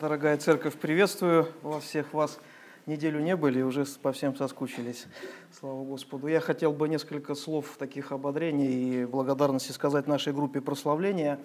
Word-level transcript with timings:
Дорогая 0.00 0.36
церковь, 0.38 0.74
приветствую 0.74 1.46
вас 1.62 1.84
всех. 1.84 2.12
Вас 2.12 2.40
неделю 2.86 3.20
не 3.20 3.36
были, 3.36 3.62
уже 3.62 3.84
по 4.02 4.10
всем 4.10 4.34
соскучились. 4.34 5.06
Слава 5.52 5.84
Господу. 5.84 6.26
Я 6.26 6.40
хотел 6.40 6.72
бы 6.72 6.88
несколько 6.88 7.36
слов 7.36 7.76
таких 7.78 8.10
ободрений 8.10 9.02
и 9.02 9.04
благодарности 9.04 9.70
сказать 9.70 10.08
нашей 10.08 10.32
группе 10.32 10.60
прославления 10.60 11.38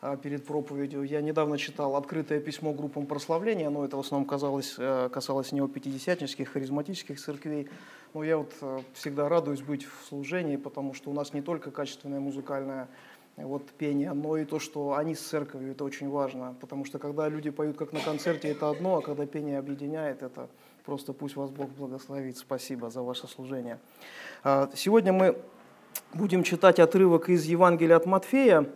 а, 0.00 0.16
перед 0.16 0.46
проповедью. 0.46 1.02
Я 1.02 1.20
недавно 1.20 1.58
читал 1.58 1.94
открытое 1.94 2.40
письмо 2.40 2.72
группам 2.72 3.04
прославления, 3.04 3.68
но 3.68 3.84
это 3.84 3.98
в 3.98 4.00
основном 4.00 4.26
казалось, 4.26 4.76
э, 4.78 5.10
касалось 5.12 5.52
неопятидесятнических, 5.52 6.48
харизматических 6.48 7.20
церквей. 7.20 7.68
Но 8.14 8.24
я 8.24 8.38
вот 8.38 8.54
э, 8.62 8.80
всегда 8.94 9.28
радуюсь 9.28 9.60
быть 9.60 9.84
в 9.84 10.06
служении, 10.08 10.56
потому 10.56 10.94
что 10.94 11.10
у 11.10 11.12
нас 11.12 11.34
не 11.34 11.42
только 11.42 11.70
качественная 11.70 12.20
музыкальная 12.20 12.88
вот 13.46 13.70
пение, 13.70 14.12
но 14.12 14.36
и 14.36 14.44
то, 14.44 14.58
что 14.58 14.94
они 14.94 15.14
с 15.14 15.20
церковью, 15.20 15.72
это 15.72 15.84
очень 15.84 16.08
важно, 16.08 16.54
потому 16.60 16.84
что 16.84 16.98
когда 16.98 17.28
люди 17.28 17.50
поют 17.50 17.76
как 17.76 17.92
на 17.92 18.00
концерте, 18.00 18.48
это 18.48 18.70
одно, 18.70 18.98
а 18.98 19.02
когда 19.02 19.26
пение 19.26 19.58
объединяет, 19.58 20.22
это 20.22 20.48
просто 20.84 21.12
пусть 21.12 21.36
вас 21.36 21.50
Бог 21.50 21.70
благословит. 21.70 22.38
Спасибо 22.38 22.90
за 22.90 23.02
ваше 23.02 23.28
служение. 23.28 23.78
А, 24.42 24.70
сегодня 24.74 25.12
мы 25.12 25.36
будем 26.14 26.42
читать 26.42 26.78
отрывок 26.78 27.28
из 27.28 27.44
Евангелия 27.44 27.96
от 27.96 28.06
Матфея, 28.06 28.66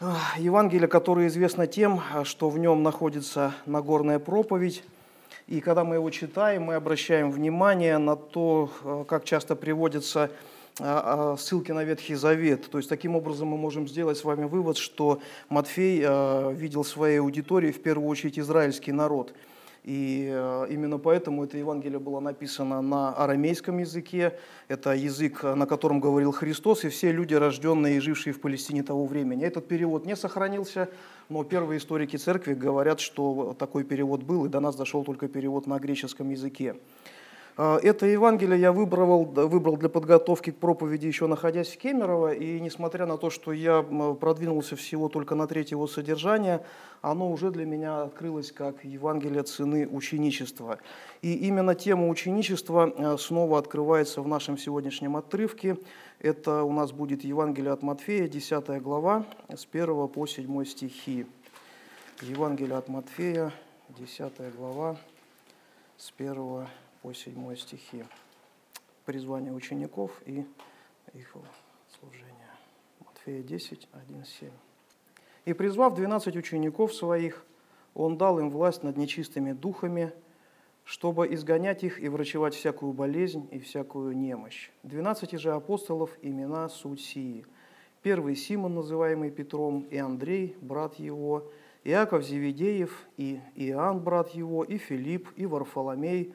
а, 0.00 0.16
Евангелие, 0.38 0.88
которое 0.88 1.28
известно 1.28 1.66
тем, 1.66 2.00
что 2.24 2.50
в 2.50 2.58
нем 2.58 2.82
находится 2.82 3.54
Нагорная 3.66 4.18
проповедь, 4.18 4.82
и 5.48 5.60
когда 5.60 5.84
мы 5.84 5.96
его 5.96 6.10
читаем, 6.10 6.64
мы 6.64 6.74
обращаем 6.74 7.30
внимание 7.30 7.98
на 7.98 8.16
то, 8.16 8.70
а, 8.84 9.04
как 9.04 9.24
часто 9.24 9.56
приводится 9.56 10.30
ссылки 10.76 11.72
на 11.72 11.84
Ветхий 11.84 12.14
Завет. 12.14 12.70
То 12.70 12.78
есть 12.78 12.88
таким 12.88 13.14
образом 13.14 13.48
мы 13.48 13.56
можем 13.56 13.86
сделать 13.86 14.16
с 14.16 14.24
вами 14.24 14.44
вывод, 14.44 14.78
что 14.78 15.20
Матфей 15.48 16.02
а, 16.04 16.50
видел 16.50 16.84
своей 16.84 17.20
аудитории 17.20 17.72
в 17.72 17.82
первую 17.82 18.08
очередь 18.08 18.38
израильский 18.38 18.92
народ. 18.92 19.34
И 19.84 20.26
именно 20.70 20.96
поэтому 20.98 21.42
это 21.42 21.58
Евангелие 21.58 21.98
было 21.98 22.20
написано 22.20 22.80
на 22.82 23.12
арамейском 23.14 23.78
языке. 23.78 24.38
Это 24.68 24.94
язык, 24.94 25.42
на 25.42 25.66
котором 25.66 25.98
говорил 25.98 26.30
Христос, 26.30 26.84
и 26.84 26.88
все 26.88 27.10
люди, 27.10 27.34
рожденные 27.34 27.96
и 27.96 28.00
жившие 28.00 28.32
в 28.32 28.40
Палестине 28.40 28.84
того 28.84 29.06
времени. 29.06 29.44
Этот 29.44 29.66
перевод 29.66 30.06
не 30.06 30.14
сохранился, 30.14 30.88
но 31.28 31.42
первые 31.42 31.78
историки 31.78 32.16
церкви 32.16 32.54
говорят, 32.54 33.00
что 33.00 33.56
такой 33.58 33.82
перевод 33.82 34.22
был, 34.22 34.46
и 34.46 34.48
до 34.48 34.60
нас 34.60 34.76
дошел 34.76 35.02
только 35.02 35.26
перевод 35.26 35.66
на 35.66 35.80
греческом 35.80 36.30
языке. 36.30 36.76
А, 37.54 37.78
это 37.82 38.06
Евангелие 38.06 38.58
я 38.58 38.72
выбрал, 38.72 39.24
выбрал 39.24 39.76
для 39.76 39.90
подготовки 39.90 40.50
к 40.50 40.56
проповеди 40.56 41.06
еще 41.06 41.26
находясь 41.26 41.68
в 41.68 41.76
Кемерово, 41.76 42.32
и 42.32 42.58
несмотря 42.60 43.04
на 43.04 43.18
то, 43.18 43.28
что 43.28 43.52
я 43.52 43.82
продвинулся 43.82 44.74
всего 44.74 45.10
только 45.10 45.34
на 45.34 45.46
треть 45.46 45.70
его 45.70 45.86
содержания, 45.86 46.64
оно 47.02 47.30
уже 47.30 47.50
для 47.50 47.66
меня 47.66 48.04
открылось 48.04 48.52
как 48.52 48.82
Евангелие 48.84 49.42
цены 49.42 49.86
ученичества. 49.86 50.78
И 51.20 51.34
именно 51.34 51.74
тема 51.74 52.08
ученичества 52.08 52.90
а, 52.96 53.18
снова 53.18 53.58
открывается 53.58 54.22
в 54.22 54.28
нашем 54.28 54.56
сегодняшнем 54.56 55.16
отрывке. 55.16 55.76
Это 56.20 56.62
у 56.62 56.72
нас 56.72 56.92
будет 56.92 57.22
Евангелие 57.22 57.72
от 57.72 57.82
Матфея, 57.82 58.28
10 58.28 58.80
глава, 58.80 59.26
с 59.48 59.68
1 59.70 60.08
по 60.08 60.26
7 60.26 60.64
стихи. 60.64 61.26
Евангелие 62.22 62.78
от 62.78 62.88
Матфея, 62.88 63.52
10 63.98 64.54
глава, 64.56 64.96
с 65.98 66.12
1 66.16 66.66
по 67.02 67.12
7 67.12 67.56
стихи. 67.56 68.04
Призвание 69.04 69.52
учеников 69.52 70.22
и 70.24 70.46
их 71.14 71.36
служение. 71.98 72.50
Матфея 73.04 73.42
10, 73.42 73.88
1, 73.92 74.24
7. 74.24 74.50
«И 75.44 75.52
призвав 75.52 75.94
двенадцать 75.94 76.36
учеников 76.36 76.94
своих, 76.94 77.44
он 77.94 78.16
дал 78.16 78.38
им 78.38 78.50
власть 78.50 78.84
над 78.84 78.96
нечистыми 78.96 79.52
духами, 79.52 80.12
чтобы 80.84 81.32
изгонять 81.34 81.82
их 81.82 82.00
и 82.00 82.08
врачевать 82.08 82.54
всякую 82.54 82.92
болезнь 82.92 83.48
и 83.50 83.58
всякую 83.58 84.16
немощь. 84.16 84.70
Двенадцати 84.84 85.36
же 85.36 85.52
апостолов 85.52 86.16
имена 86.22 86.68
суть 86.68 87.00
сии. 87.00 87.44
Первый 88.02 88.36
Симон, 88.36 88.74
называемый 88.74 89.30
Петром, 89.30 89.80
и 89.90 89.96
Андрей, 89.96 90.56
брат 90.60 90.94
его, 91.00 91.50
Иаков 91.82 92.24
Зеведеев, 92.24 93.06
и 93.16 93.40
Иоанн, 93.56 94.00
брат 94.00 94.30
его, 94.30 94.62
и 94.62 94.78
Филипп, 94.78 95.28
и 95.36 95.46
Варфоломей, 95.46 96.32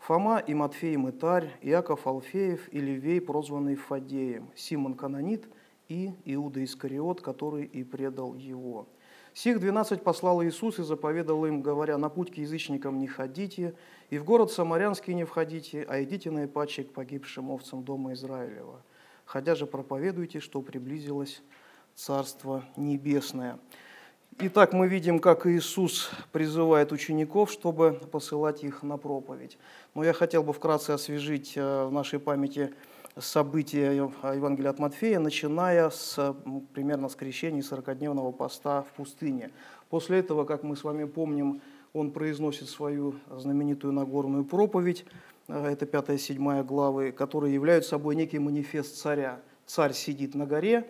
Фома 0.00 0.38
и 0.38 0.54
Матфей 0.54 0.96
Мытарь, 0.96 1.50
Иаков 1.60 2.06
Алфеев 2.06 2.72
и 2.72 2.80
Левей, 2.80 3.20
прозванный 3.20 3.76
Фадеем, 3.76 4.50
Симон 4.56 4.94
Канонит 4.94 5.46
и 5.88 6.14
Иуда 6.24 6.64
Искариот, 6.64 7.20
который 7.20 7.64
и 7.66 7.84
предал 7.84 8.34
его. 8.34 8.88
Сих 9.34 9.60
двенадцать 9.60 10.02
послал 10.02 10.42
Иисус 10.42 10.78
и 10.78 10.82
заповедал 10.82 11.44
им, 11.44 11.60
говоря, 11.60 11.98
«На 11.98 12.08
путь 12.08 12.32
к 12.32 12.38
язычникам 12.38 12.98
не 12.98 13.06
ходите, 13.06 13.74
и 14.08 14.16
в 14.16 14.24
город 14.24 14.50
Самарянский 14.50 15.12
не 15.12 15.24
входите, 15.24 15.84
а 15.86 16.02
идите 16.02 16.30
на 16.30 16.48
к 16.48 16.92
погибшим 16.92 17.50
овцам 17.50 17.84
дома 17.84 18.14
Израилева. 18.14 18.82
Ходя 19.26 19.54
же 19.54 19.66
проповедуйте, 19.66 20.40
что 20.40 20.62
приблизилось 20.62 21.42
Царство 21.94 22.64
Небесное». 22.76 23.58
Итак, 24.42 24.72
мы 24.72 24.88
видим, 24.88 25.18
как 25.18 25.46
Иисус 25.46 26.10
призывает 26.32 26.92
учеников, 26.92 27.50
чтобы 27.50 28.00
посылать 28.10 28.64
их 28.64 28.82
на 28.82 28.96
проповедь. 28.96 29.58
Но 29.94 30.02
я 30.02 30.14
хотел 30.14 30.42
бы 30.42 30.54
вкратце 30.54 30.92
освежить 30.92 31.52
э, 31.56 31.84
в 31.84 31.92
нашей 31.92 32.18
памяти 32.18 32.72
события 33.18 33.92
Евангелия 33.92 34.70
от 34.70 34.78
Матфея, 34.78 35.18
начиная 35.18 35.90
с 35.90 36.34
примерно 36.72 37.10
с 37.10 37.16
крещения 37.16 37.60
40-дневного 37.60 38.32
поста 38.32 38.82
в 38.84 38.86
пустыне. 38.96 39.50
После 39.90 40.20
этого, 40.20 40.46
как 40.46 40.62
мы 40.62 40.74
с 40.74 40.84
вами 40.84 41.04
помним, 41.04 41.60
он 41.92 42.10
произносит 42.10 42.70
свою 42.70 43.16
знаменитую 43.30 43.92
Нагорную 43.92 44.46
проповедь, 44.46 45.04
э, 45.48 45.66
это 45.66 45.84
5-7 45.84 46.64
главы, 46.64 47.12
которые 47.12 47.52
являются 47.52 47.90
собой 47.90 48.16
некий 48.16 48.38
манифест 48.38 48.96
царя. 48.96 49.38
Царь 49.66 49.92
сидит 49.92 50.34
на 50.34 50.46
горе, 50.46 50.86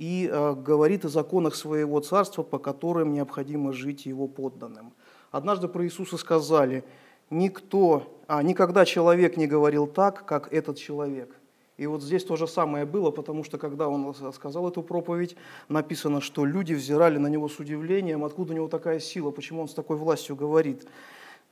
и 0.00 0.30
э, 0.32 0.54
говорит 0.54 1.04
о 1.04 1.10
законах 1.10 1.54
своего 1.54 2.00
царства, 2.00 2.42
по 2.42 2.58
которым 2.58 3.12
необходимо 3.12 3.74
жить 3.74 4.06
его 4.06 4.28
подданным. 4.28 4.94
Однажды 5.30 5.68
про 5.68 5.84
Иисуса 5.84 6.16
сказали, 6.16 6.84
никто, 7.28 8.04
а, 8.26 8.42
никогда 8.42 8.86
человек 8.86 9.36
не 9.36 9.46
говорил 9.46 9.86
так, 9.86 10.24
как 10.24 10.50
этот 10.54 10.78
человек. 10.78 11.36
И 11.76 11.86
вот 11.86 12.02
здесь 12.02 12.24
то 12.24 12.36
же 12.36 12.48
самое 12.48 12.86
было, 12.86 13.10
потому 13.10 13.44
что 13.44 13.58
когда 13.58 13.88
он 13.88 14.14
сказал 14.32 14.66
эту 14.70 14.82
проповедь, 14.82 15.36
написано, 15.68 16.22
что 16.22 16.46
люди 16.46 16.72
взирали 16.72 17.18
на 17.18 17.26
него 17.26 17.50
с 17.50 17.58
удивлением, 17.58 18.24
откуда 18.24 18.54
у 18.54 18.56
него 18.56 18.68
такая 18.68 19.00
сила, 19.00 19.30
почему 19.30 19.60
он 19.60 19.68
с 19.68 19.74
такой 19.74 19.98
властью 19.98 20.34
говорит. 20.34 20.88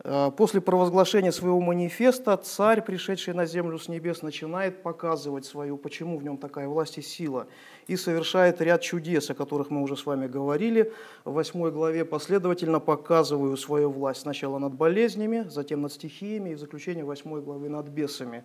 Э, 0.04 0.30
после 0.36 0.60
провозглашения 0.60 1.32
своего 1.32 1.60
манифеста 1.60 2.36
царь, 2.36 2.82
пришедший 2.82 3.34
на 3.34 3.46
землю 3.46 3.78
с 3.78 3.88
небес, 3.88 4.22
начинает 4.22 4.82
показывать 4.82 5.44
свою, 5.44 5.76
почему 5.76 6.18
в 6.18 6.22
нем 6.22 6.38
такая 6.38 6.68
власть 6.68 6.98
и 6.98 7.02
сила, 7.02 7.48
и 7.88 7.96
совершает 7.96 8.60
ряд 8.60 8.80
чудес, 8.80 9.30
о 9.30 9.34
которых 9.34 9.70
мы 9.70 9.82
уже 9.82 9.96
с 9.96 10.06
вами 10.06 10.28
говорили. 10.28 10.92
В 11.24 11.32
восьмой 11.32 11.72
главе 11.72 12.04
последовательно 12.04 12.78
показываю 12.78 13.56
свою 13.56 13.90
власть 13.90 14.20
сначала 14.20 14.58
над 14.58 14.74
болезнями, 14.74 15.46
затем 15.48 15.82
над 15.82 15.92
стихиями 15.92 16.50
и 16.50 16.54
в 16.54 16.58
заключение 16.60 17.04
восьмой 17.04 17.42
главы 17.42 17.68
над 17.68 17.88
бесами. 17.88 18.44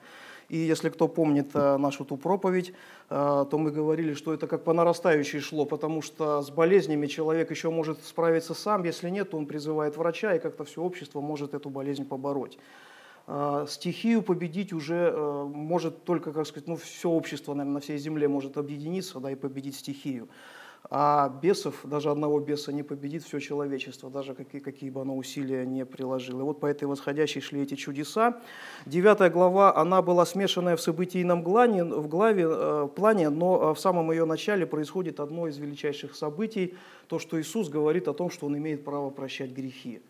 И 0.49 0.57
если 0.57 0.89
кто 0.89 1.07
помнит 1.07 1.51
э, 1.53 1.77
нашу 1.77 2.05
ту 2.05 2.17
проповедь, 2.17 2.73
э, 3.09 3.45
то 3.49 3.57
мы 3.57 3.71
говорили, 3.71 4.13
что 4.13 4.33
это 4.33 4.47
как 4.47 4.63
по 4.63 4.73
нарастающей 4.73 5.39
шло, 5.39 5.65
потому 5.65 6.01
что 6.01 6.41
с 6.41 6.49
болезнями 6.49 7.07
человек 7.07 7.51
еще 7.51 7.69
может 7.69 8.03
справиться 8.03 8.53
сам, 8.53 8.83
если 8.83 9.09
нет, 9.09 9.31
то 9.31 9.37
он 9.37 9.45
призывает 9.45 9.97
врача, 9.97 10.35
и 10.35 10.39
как-то 10.39 10.63
все 10.63 10.81
общество 10.81 11.21
может 11.21 11.53
эту 11.53 11.69
болезнь 11.69 12.05
побороть. 12.05 12.57
Э, 13.27 13.65
стихию 13.69 14.21
победить 14.21 14.73
уже 14.73 15.11
может 15.13 16.03
только, 16.03 16.31
как 16.31 16.45
сказать, 16.47 16.67
ну, 16.67 16.75
все 16.75 17.09
общество, 17.09 17.53
наверное, 17.53 17.75
на 17.75 17.79
всей 17.79 17.97
земле 17.97 18.27
может 18.27 18.57
объединиться 18.57 19.19
да, 19.19 19.31
и 19.31 19.35
победить 19.35 19.75
стихию. 19.75 20.27
А 20.89 21.29
бесов, 21.41 21.79
даже 21.85 22.11
одного 22.11 22.39
беса 22.39 22.73
не 22.73 22.83
победит 22.83 23.23
все 23.23 23.39
человечество, 23.39 24.09
даже 24.09 24.35
какие, 24.35 24.59
какие 24.59 24.89
бы 24.89 25.01
оно 25.01 25.15
усилия 25.15 25.65
не 25.65 25.85
приложило. 25.85 26.41
И 26.41 26.43
вот 26.43 26.59
по 26.59 26.65
этой 26.65 26.85
восходящей 26.85 27.41
шли 27.41 27.61
эти 27.61 27.75
чудеса. 27.75 28.41
Девятая 28.85 29.29
глава, 29.29 29.75
она 29.75 30.01
была 30.01 30.25
смешанная 30.25 30.75
в 30.75 30.81
событийном 30.81 31.41
глане, 31.41 31.85
в 31.85 32.07
главе, 32.07 32.45
э, 32.47 32.89
плане, 32.95 33.29
но 33.29 33.71
э, 33.71 33.73
в 33.73 33.79
самом 33.79 34.11
ее 34.11 34.25
начале 34.25 34.65
происходит 34.65 35.21
одно 35.21 35.47
из 35.47 35.57
величайших 35.57 36.15
событий, 36.15 36.75
то, 37.07 37.17
что 37.17 37.39
Иисус 37.41 37.69
говорит 37.69 38.09
о 38.09 38.13
том, 38.13 38.29
что 38.29 38.47
Он 38.47 38.57
имеет 38.57 38.83
право 38.83 39.09
прощать 39.09 39.51
грехи. 39.51 40.01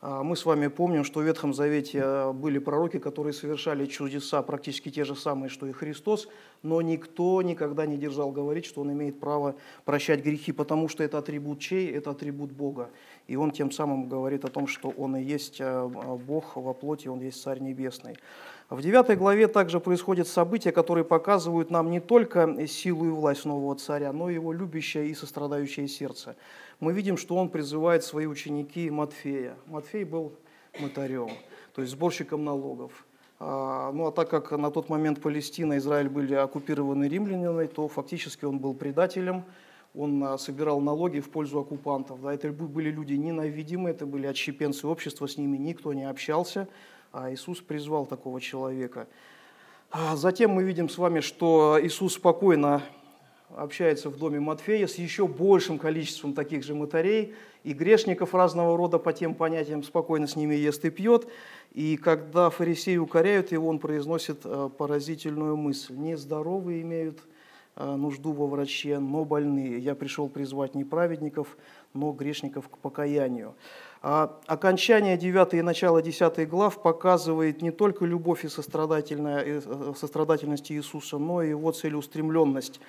А, 0.00 0.22
мы 0.22 0.36
с 0.36 0.46
вами 0.46 0.68
помним, 0.68 1.02
что 1.02 1.18
в 1.18 1.24
Ветхом 1.24 1.52
Завете 1.52 1.98
э, 1.98 2.32
были 2.32 2.58
пророки, 2.58 3.00
которые 3.00 3.32
совершали 3.32 3.84
чудеса, 3.86 4.42
практически 4.42 4.90
те 4.90 5.04
же 5.04 5.16
самые, 5.16 5.48
что 5.48 5.66
и 5.66 5.72
Христос, 5.72 6.28
но 6.62 6.80
никто 6.82 7.42
никогда 7.42 7.84
не 7.84 7.96
держал 7.96 8.30
говорить, 8.30 8.64
что 8.64 8.82
он 8.82 8.92
имеет 8.92 9.18
право 9.18 9.56
прощать 9.84 10.22
грехи, 10.22 10.52
потому 10.52 10.88
что 10.88 11.02
это 11.02 11.18
атрибут 11.18 11.58
чей? 11.58 11.90
Это 11.90 12.10
атрибут 12.10 12.52
Бога. 12.52 12.90
и 13.26 13.34
он 13.34 13.50
тем 13.50 13.72
самым 13.72 14.08
говорит 14.08 14.44
о 14.44 14.48
том, 14.48 14.68
что 14.68 14.90
он 14.90 15.16
и 15.16 15.22
есть 15.22 15.56
э, 15.58 15.88
Бог 16.24 16.54
во 16.54 16.74
плоти, 16.74 17.08
он 17.08 17.20
есть 17.20 17.42
Царь 17.42 17.58
Небесный. 17.58 18.16
В 18.70 18.82
9 18.82 19.16
главе 19.16 19.48
также 19.48 19.80
происходят 19.80 20.28
события, 20.28 20.72
которые 20.72 21.02
показывают 21.02 21.70
нам 21.70 21.90
не 21.90 22.00
только 22.00 22.66
силу 22.66 23.06
и 23.06 23.08
власть 23.08 23.46
нового 23.46 23.74
царя, 23.76 24.12
но 24.12 24.28
и 24.28 24.34
его 24.34 24.52
любящее 24.52 25.08
и 25.08 25.14
сострадающее 25.14 25.88
сердце. 25.88 26.36
Мы 26.78 26.92
видим, 26.92 27.16
что 27.16 27.36
он 27.36 27.48
призывает 27.48 28.04
свои 28.04 28.26
ученики 28.26 28.90
Матфея. 28.90 29.56
Матфей 29.64 30.04
был 30.04 30.34
мытарем, 30.78 31.30
то 31.74 31.80
есть 31.80 31.92
сборщиком 31.94 32.44
налогов. 32.44 33.06
А, 33.40 33.90
ну 33.92 34.06
а 34.06 34.12
так 34.12 34.28
как 34.28 34.50
на 34.50 34.70
тот 34.70 34.90
момент 34.90 35.22
Палестина 35.22 35.74
и 35.74 35.78
Израиль 35.78 36.10
были 36.10 36.34
оккупированы 36.34 37.08
римлянами, 37.08 37.68
то 37.68 37.88
фактически 37.88 38.44
он 38.44 38.58
был 38.58 38.74
предателем, 38.74 39.44
он 39.94 40.22
а, 40.22 40.36
собирал 40.36 40.82
налоги 40.82 41.20
в 41.20 41.30
пользу 41.30 41.60
оккупантов. 41.60 42.20
Да, 42.20 42.34
это 42.34 42.52
были 42.52 42.90
люди 42.90 43.14
ненавидимые, 43.14 43.94
это 43.94 44.04
были 44.04 44.26
отщепенцы 44.26 44.86
общества, 44.86 45.26
с 45.26 45.38
ними 45.38 45.56
никто 45.56 45.94
не 45.94 46.04
общался, 46.04 46.68
а 47.12 47.32
Иисус 47.32 47.60
призвал 47.60 48.06
такого 48.06 48.40
человека. 48.40 49.06
А 49.90 50.16
затем 50.16 50.50
мы 50.50 50.64
видим 50.64 50.88
с 50.88 50.98
вами, 50.98 51.20
что 51.20 51.78
Иисус 51.80 52.14
спокойно 52.14 52.82
общается 53.56 54.10
в 54.10 54.18
доме 54.18 54.40
Матфея 54.40 54.86
с 54.86 54.96
еще 54.96 55.26
большим 55.26 55.78
количеством 55.78 56.34
таких 56.34 56.62
же 56.62 56.74
мытарей 56.74 57.34
и 57.64 57.72
грешников 57.72 58.34
разного 58.34 58.76
рода 58.76 58.98
по 58.98 59.12
тем 59.12 59.34
понятиям, 59.34 59.82
спокойно 59.82 60.26
с 60.26 60.36
ними 60.36 60.54
ест 60.54 60.84
и 60.84 60.90
пьет. 60.90 61.26
И 61.72 61.96
когда 61.96 62.50
фарисеи 62.50 62.98
укоряют 62.98 63.52
его, 63.52 63.68
он 63.68 63.78
произносит 63.78 64.40
э, 64.44 64.68
поразительную 64.76 65.56
мысль. 65.56 65.94
«Нездоровые 65.94 66.82
имеют 66.82 67.20
Э, 67.80 67.94
нужду 67.94 68.32
во 68.32 68.48
враче, 68.48 68.98
но 68.98 69.24
больные. 69.24 69.78
Я 69.78 69.94
пришел 69.94 70.28
призвать 70.28 70.74
не 70.74 70.82
праведников, 70.82 71.56
но 71.94 72.10
грешников 72.10 72.68
к 72.68 72.76
покаянию. 72.78 73.54
А 74.00 74.38
окончание 74.46 75.16
9 75.16 75.54
и 75.54 75.62
начало 75.62 76.00
10 76.00 76.48
глав 76.48 76.80
показывает 76.80 77.62
не 77.62 77.72
только 77.72 78.04
любовь 78.04 78.44
и 78.44 78.48
э, 78.48 79.60
сострадательность 79.96 80.70
Иисуса, 80.70 81.18
но 81.18 81.42
и 81.42 81.48
его 81.48 81.72
целеустремленность. 81.72 82.80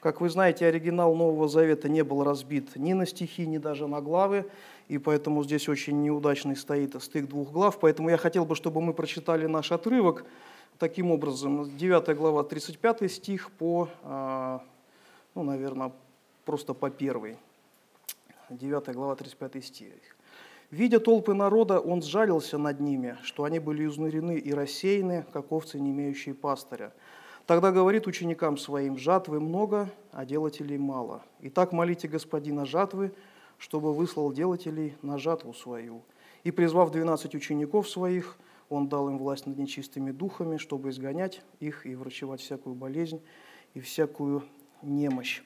Как 0.00 0.20
вы 0.20 0.28
знаете, 0.28 0.66
оригинал 0.66 1.14
Нового 1.14 1.48
Завета 1.48 1.88
не 1.88 2.04
был 2.04 2.22
разбит 2.22 2.76
ни 2.76 2.92
на 2.92 3.06
стихи, 3.06 3.46
ни 3.46 3.56
даже 3.56 3.88
на 3.88 4.02
главы, 4.02 4.44
и 4.88 4.98
поэтому 4.98 5.42
здесь 5.42 5.68
очень 5.68 6.02
неудачный 6.02 6.54
стоит 6.54 7.02
стык 7.02 7.28
двух 7.28 7.50
глав. 7.50 7.80
Поэтому 7.80 8.10
я 8.10 8.18
хотел 8.18 8.44
бы, 8.44 8.54
чтобы 8.54 8.82
мы 8.82 8.92
прочитали 8.92 9.46
наш 9.46 9.72
отрывок, 9.72 10.26
таким 10.78 11.10
образом, 11.10 11.76
9 11.76 12.16
глава, 12.16 12.44
35 12.44 13.10
стих 13.10 13.50
по, 13.52 13.88
а, 14.02 14.62
ну, 15.34 15.42
наверное, 15.42 15.92
просто 16.44 16.74
по 16.74 16.90
первой. 16.90 17.38
9 18.50 18.94
глава, 18.94 19.16
35 19.16 19.64
стих. 19.64 19.92
«Видя 20.70 21.00
толпы 21.00 21.32
народа, 21.32 21.80
он 21.80 22.02
сжалился 22.02 22.58
над 22.58 22.80
ними, 22.80 23.16
что 23.22 23.44
они 23.44 23.58
были 23.58 23.86
изнурены 23.86 24.38
и 24.38 24.52
рассеяны, 24.52 25.24
как 25.32 25.50
овцы, 25.50 25.80
не 25.80 25.92
имеющие 25.92 26.34
пастыря. 26.34 26.92
Тогда 27.46 27.72
говорит 27.72 28.06
ученикам 28.06 28.58
своим, 28.58 28.98
жатвы 28.98 29.40
много, 29.40 29.90
а 30.12 30.26
делателей 30.26 30.76
мало. 30.76 31.22
Итак, 31.40 31.72
молите 31.72 32.06
господина 32.06 32.66
жатвы, 32.66 33.14
чтобы 33.56 33.94
выслал 33.94 34.30
делателей 34.30 34.94
на 35.00 35.16
жатву 35.16 35.54
свою. 35.54 36.02
И, 36.44 36.50
призвав 36.50 36.92
двенадцать 36.92 37.34
учеников 37.34 37.88
своих, 37.88 38.36
он 38.68 38.88
дал 38.88 39.08
им 39.08 39.16
власть 39.16 39.46
над 39.46 39.56
нечистыми 39.56 40.10
духами, 40.10 40.58
чтобы 40.58 40.90
изгонять 40.90 41.40
их 41.60 41.86
и 41.86 41.94
врачевать 41.94 42.40
всякую 42.40 42.74
болезнь 42.74 43.22
и 43.72 43.80
всякую 43.80 44.44
немощь. 44.82 45.42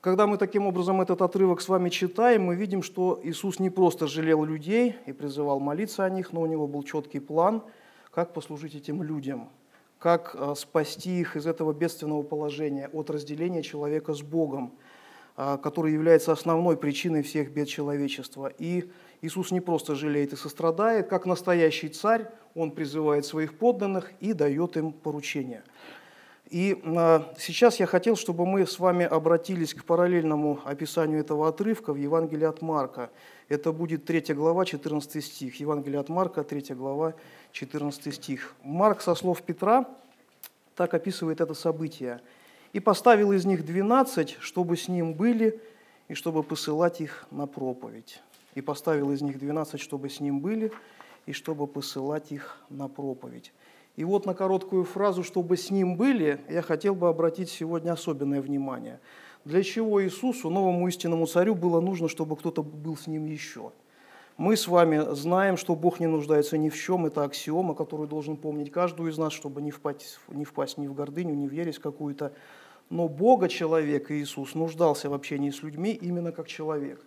Когда 0.00 0.26
мы 0.26 0.38
таким 0.38 0.66
образом 0.66 1.02
этот 1.02 1.20
отрывок 1.20 1.60
с 1.60 1.68
вами 1.68 1.90
читаем, 1.90 2.44
мы 2.44 2.54
видим, 2.54 2.82
что 2.82 3.20
Иисус 3.22 3.58
не 3.58 3.68
просто 3.68 4.06
жалел 4.06 4.44
людей 4.44 4.96
и 5.04 5.12
призывал 5.12 5.60
молиться 5.60 6.06
о 6.06 6.08
них, 6.08 6.32
но 6.32 6.40
у 6.40 6.46
него 6.46 6.66
был 6.66 6.82
четкий 6.84 7.20
план, 7.20 7.62
как 8.10 8.32
послужить 8.32 8.74
этим 8.74 9.02
людям, 9.02 9.50
как 9.98 10.34
а, 10.34 10.54
спасти 10.54 11.20
их 11.20 11.36
из 11.36 11.46
этого 11.46 11.74
бедственного 11.74 12.22
положения, 12.22 12.88
от 12.94 13.10
разделения 13.10 13.62
человека 13.62 14.14
с 14.14 14.22
Богом, 14.22 14.72
а, 15.36 15.58
который 15.58 15.92
является 15.92 16.32
основной 16.32 16.78
причиной 16.78 17.22
всех 17.22 17.52
бед 17.52 17.68
человечества. 17.68 18.50
И 18.58 18.90
Иисус 19.20 19.50
не 19.50 19.60
просто 19.60 19.96
жалеет 19.96 20.32
и 20.32 20.36
сострадает, 20.36 21.08
как 21.08 21.26
настоящий 21.26 21.90
царь, 21.90 22.26
он 22.54 22.70
призывает 22.70 23.26
своих 23.26 23.58
подданных 23.58 24.12
и 24.20 24.32
дает 24.32 24.78
им 24.78 24.92
поручения. 24.92 25.62
И 26.50 26.80
а, 26.84 27.32
сейчас 27.38 27.80
я 27.80 27.86
хотел, 27.86 28.16
чтобы 28.16 28.44
мы 28.44 28.66
с 28.66 28.78
вами 28.78 29.04
обратились 29.04 29.72
к 29.72 29.84
параллельному 29.84 30.60
описанию 30.64 31.20
этого 31.20 31.48
отрывка 31.48 31.92
в 31.92 31.96
Евангелии 31.96 32.44
от 32.44 32.60
Марка. 32.60 33.10
Это 33.48 33.72
будет 33.72 34.04
3 34.04 34.34
глава, 34.34 34.64
14 34.64 35.24
стих. 35.24 35.60
Евангелие 35.60 36.00
от 36.00 36.08
Марка, 36.08 36.42
3 36.42 36.74
глава, 36.74 37.14
14 37.52 38.14
стих. 38.14 38.54
Марк 38.62 39.00
со 39.00 39.14
слов 39.14 39.42
Петра 39.42 39.88
так 40.74 40.92
описывает 40.94 41.40
это 41.40 41.54
событие. 41.54 42.20
«И 42.72 42.80
поставил 42.80 43.32
из 43.32 43.44
них 43.44 43.64
двенадцать, 43.64 44.36
чтобы 44.40 44.76
с 44.76 44.88
ним 44.88 45.14
были, 45.14 45.60
и 46.08 46.14
чтобы 46.14 46.42
посылать 46.42 47.00
их 47.00 47.26
на 47.30 47.46
проповедь» 47.46 48.20
и 48.54 48.60
поставил 48.60 49.12
из 49.12 49.22
них 49.22 49.38
двенадцать, 49.38 49.80
чтобы 49.80 50.08
с 50.08 50.20
ним 50.20 50.40
были, 50.40 50.72
и 51.26 51.32
чтобы 51.32 51.66
посылать 51.66 52.32
их 52.32 52.58
на 52.68 52.88
проповедь. 52.88 53.52
И 53.96 54.04
вот 54.04 54.26
на 54.26 54.34
короткую 54.34 54.84
фразу 54.84 55.22
«чтобы 55.22 55.56
с 55.56 55.70
ним 55.70 55.96
были» 55.96 56.40
я 56.48 56.62
хотел 56.62 56.94
бы 56.94 57.08
обратить 57.08 57.50
сегодня 57.50 57.92
особенное 57.92 58.40
внимание. 58.40 59.00
Для 59.44 59.62
чего 59.62 60.02
Иисусу, 60.04 60.50
новому 60.50 60.86
истинному 60.88 61.26
царю, 61.26 61.54
было 61.54 61.80
нужно, 61.80 62.08
чтобы 62.08 62.36
кто-то 62.36 62.62
был 62.62 62.96
с 62.96 63.06
ним 63.06 63.24
еще? 63.24 63.72
Мы 64.36 64.56
с 64.56 64.68
вами 64.68 65.14
знаем, 65.14 65.56
что 65.56 65.74
Бог 65.74 66.00
не 66.00 66.06
нуждается 66.06 66.56
ни 66.56 66.70
в 66.70 66.76
чем, 66.76 67.04
это 67.04 67.24
аксиома, 67.24 67.74
которую 67.74 68.08
должен 68.08 68.36
помнить 68.36 68.72
каждый 68.72 69.10
из 69.10 69.18
нас, 69.18 69.32
чтобы 69.32 69.60
не 69.60 69.70
впасть, 69.70 70.18
не 70.28 70.44
впасть 70.44 70.78
ни 70.78 70.86
в 70.86 70.94
гордыню, 70.94 71.34
ни 71.34 71.46
в 71.46 71.52
ересь 71.52 71.78
какую-то. 71.78 72.32
Но 72.88 73.06
Бога 73.08 73.48
человек 73.48 74.10
Иисус 74.10 74.54
нуждался 74.54 75.10
в 75.10 75.14
общении 75.14 75.50
с 75.50 75.62
людьми 75.62 75.92
именно 75.92 76.32
как 76.32 76.48
человек. 76.48 77.04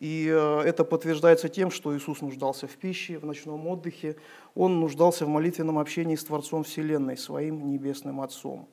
И 0.00 0.28
э, 0.28 0.60
это 0.62 0.82
подтверждается 0.84 1.50
тем, 1.50 1.70
что 1.70 1.94
Иисус 1.94 2.22
нуждался 2.22 2.66
в 2.66 2.74
пище, 2.76 3.18
в 3.18 3.26
ночном 3.26 3.66
отдыхе. 3.68 4.16
Он 4.54 4.80
нуждался 4.80 5.26
в 5.26 5.28
молитвенном 5.28 5.78
общении 5.78 6.16
с 6.16 6.24
Творцом 6.24 6.64
Вселенной, 6.64 7.18
своим 7.18 7.70
Небесным 7.70 8.22
Отцом. 8.22 8.66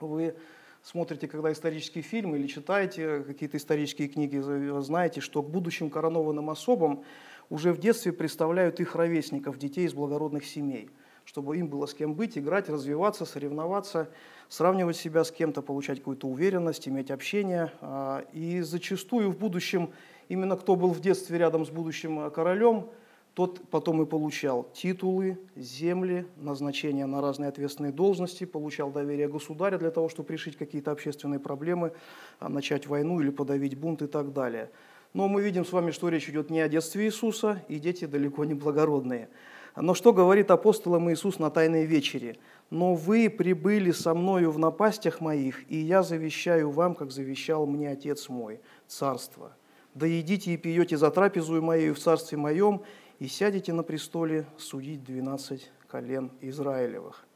Вы 0.00 0.34
смотрите, 0.82 1.28
когда 1.28 1.52
исторические 1.52 2.02
фильмы 2.02 2.38
или 2.38 2.48
читаете 2.48 3.20
какие-то 3.20 3.56
исторические 3.56 4.08
книги, 4.08 4.38
знаете, 4.80 5.20
что 5.20 5.42
к 5.42 5.48
будущим 5.48 5.90
коронованным 5.90 6.50
особам 6.50 7.04
уже 7.48 7.72
в 7.72 7.78
детстве 7.78 8.12
представляют 8.12 8.80
их 8.80 8.96
ровесников, 8.96 9.58
детей 9.58 9.86
из 9.86 9.94
благородных 9.94 10.44
семей, 10.44 10.90
чтобы 11.24 11.56
им 11.56 11.68
было 11.68 11.86
с 11.86 11.94
кем 11.94 12.14
быть, 12.14 12.36
играть, 12.36 12.68
развиваться, 12.68 13.26
соревноваться, 13.26 14.08
сравнивать 14.48 14.96
себя 14.96 15.22
с 15.22 15.30
кем-то, 15.30 15.62
получать 15.62 15.98
какую-то 15.98 16.26
уверенность, 16.26 16.88
иметь 16.88 17.12
общение. 17.12 17.70
А, 17.80 18.24
и 18.32 18.60
зачастую 18.62 19.30
в 19.30 19.38
будущем 19.38 19.92
именно 20.28 20.56
кто 20.56 20.76
был 20.76 20.90
в 20.90 21.00
детстве 21.00 21.38
рядом 21.38 21.64
с 21.64 21.70
будущим 21.70 22.20
э, 22.20 22.30
королем, 22.30 22.88
тот 23.34 23.60
потом 23.70 24.02
и 24.02 24.06
получал 24.06 24.68
титулы, 24.74 25.38
земли, 25.56 26.26
назначения 26.36 27.06
на 27.06 27.22
разные 27.22 27.48
ответственные 27.48 27.92
должности, 27.92 28.44
получал 28.44 28.90
доверие 28.90 29.28
государя 29.28 29.78
для 29.78 29.90
того, 29.90 30.10
чтобы 30.10 30.32
решить 30.32 30.56
какие-то 30.56 30.90
общественные 30.90 31.40
проблемы, 31.40 31.92
а, 32.40 32.50
начать 32.50 32.86
войну 32.86 33.20
или 33.20 33.30
подавить 33.30 33.78
бунт 33.78 34.02
и 34.02 34.06
так 34.06 34.34
далее. 34.34 34.70
Но 35.14 35.28
мы 35.28 35.42
видим 35.42 35.64
с 35.64 35.72
вами, 35.72 35.90
что 35.92 36.08
речь 36.10 36.28
идет 36.28 36.50
не 36.50 36.60
о 36.60 36.68
детстве 36.68 37.06
Иисуса, 37.06 37.62
и 37.68 37.78
дети 37.78 38.04
далеко 38.04 38.44
не 38.44 38.54
благородные. 38.54 39.28
Но 39.76 39.94
что 39.94 40.12
говорит 40.12 40.50
апостолам 40.50 41.10
Иисус 41.10 41.38
на 41.38 41.50
Тайной 41.50 41.86
вечере? 41.86 42.36
«Но 42.68 42.94
вы 42.94 43.28
прибыли 43.30 43.90
со 43.90 44.14
мною 44.14 44.50
в 44.50 44.58
напастях 44.58 45.20
моих, 45.20 45.70
и 45.70 45.76
я 45.76 46.02
завещаю 46.02 46.70
вам, 46.70 46.94
как 46.94 47.10
завещал 47.10 47.66
мне 47.66 47.90
Отец 47.90 48.28
мой, 48.28 48.60
царство, 48.86 49.52
да 49.94 50.06
едите 50.06 50.52
и 50.52 50.56
пьете 50.56 50.96
за 50.96 51.10
трапезу 51.10 51.60
моею 51.60 51.94
в 51.94 51.98
царстве 51.98 52.38
моем, 52.38 52.82
и 53.18 53.28
сядете 53.28 53.72
на 53.72 53.82
престоле 53.82 54.46
судить 54.58 55.04
двенадцать 55.04 55.70
колен 55.88 56.30
Израилевых». 56.40 57.26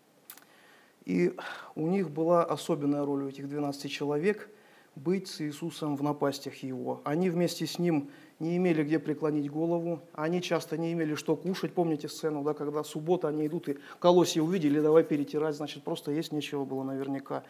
И 1.06 1.34
у 1.76 1.86
них 1.86 2.10
была 2.10 2.44
особенная 2.44 3.04
роль 3.04 3.22
у 3.24 3.28
этих 3.28 3.48
12 3.48 3.90
человек 3.90 4.50
быть 4.96 5.28
с 5.28 5.40
Иисусом 5.40 5.94
в 5.96 6.02
напастях 6.02 6.54
Его. 6.56 7.00
Они 7.04 7.30
вместе 7.30 7.64
с 7.66 7.78
Ним 7.78 8.10
не 8.40 8.56
имели 8.56 8.82
где 8.82 8.98
преклонить 8.98 9.48
голову, 9.48 10.00
они 10.14 10.42
часто 10.42 10.76
не 10.76 10.92
имели 10.92 11.14
что 11.14 11.36
кушать. 11.36 11.74
Помните 11.74 12.08
сцену, 12.08 12.42
да, 12.42 12.54
когда 12.54 12.82
суббота 12.82 13.28
они 13.28 13.46
идут 13.46 13.68
и 13.68 13.78
колосья 14.00 14.42
увидели, 14.42 14.80
давай 14.80 15.04
перетирать, 15.04 15.54
значит, 15.54 15.84
просто 15.84 16.10
есть 16.10 16.32
нечего 16.32 16.64
было 16.64 16.82
наверняка. 16.82 17.44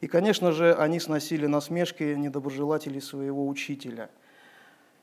И, 0.00 0.06
конечно 0.06 0.52
же, 0.52 0.72
они 0.74 0.98
сносили 0.98 1.46
насмешки 1.46 2.14
недоброжелателей 2.14 3.02
своего 3.02 3.46
учителя– 3.46 4.08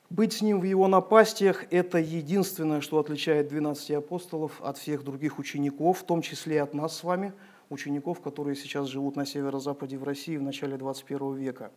быть 0.09 0.33
с 0.33 0.41
ним 0.41 0.59
в 0.59 0.63
его 0.63 0.87
напастиях– 0.87 1.65
это 1.71 1.97
единственное, 1.97 2.81
что 2.81 2.99
отличает 2.99 3.47
12 3.47 3.91
апостолов 3.91 4.61
от 4.61 4.77
всех 4.77 5.03
других 5.03 5.39
учеников, 5.39 5.99
в 5.99 6.03
том 6.03 6.21
числе 6.21 6.55
и 6.55 6.59
от 6.59 6.73
нас 6.73 6.97
с 6.97 7.03
вами, 7.03 7.33
учеников, 7.69 8.21
которые 8.21 8.55
сейчас 8.55 8.87
живут 8.87 9.15
на 9.15 9.25
северо-западе 9.25 9.97
в 9.97 10.03
России 10.03 10.37
в 10.37 10.41
начале 10.41 10.77
21 10.77 11.35
века. 11.35 11.71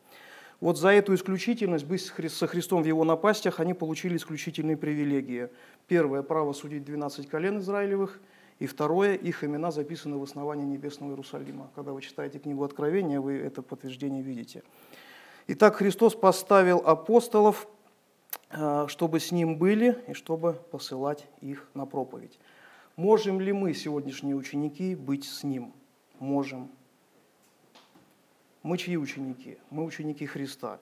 Вот 0.61 0.79
за 0.79 0.91
эту 0.91 1.15
исключительность, 1.15 1.85
быть 1.85 2.03
со 2.03 2.47
Христом 2.47 2.83
в 2.83 2.87
его 2.87 3.05
напастях, 3.05 3.59
они 3.59 3.75
получили 3.75 4.17
исключительные 4.17 4.77
привилегии. 4.77 5.49
Первое– 5.89 6.23
право 6.23 6.53
судить 6.53 6.85
12 6.85 7.29
колен 7.29 7.59
Израилевых, 7.59 8.21
и 8.61 8.67
второе– 8.67 9.15
их 9.15 9.43
имена 9.43 9.73
записаны 9.73 10.19
в 10.19 10.23
основании 10.23 10.65
Небесного 10.65 11.11
Иерусалима. 11.11 11.71
Когда 11.75 11.93
вы 11.93 12.01
читаете 12.01 12.39
книгу 12.39 12.63
Откровения, 12.63 13.21
вы 13.21 13.39
это 13.39 13.61
подтверждение 13.61 14.23
видите. 14.23 14.63
Итак, 15.49 15.77
Христос 15.77 16.15
поставил 16.15 16.79
апостолов, 16.79 17.67
чтобы 18.89 19.21
с 19.21 19.33
Ним 19.33 19.57
были 19.57 20.03
и 20.09 20.13
чтобы 20.13 20.55
посылать 20.71 21.27
их 21.41 21.69
на 21.75 21.87
проповедь. 21.87 22.39
Можем 22.97 23.41
ли 23.41 23.53
мы, 23.53 23.73
сегодняшние 23.75 24.37
ученики, 24.37 24.95
быть 24.95 25.25
с 25.25 25.43
Ним? 25.43 25.73
Можем. 26.19 26.71
Мы 28.63 28.79
чьи 28.79 28.97
ученики? 28.97 29.59
Мы 29.71 29.85
ученики 29.85 30.27
Христа. 30.27 30.79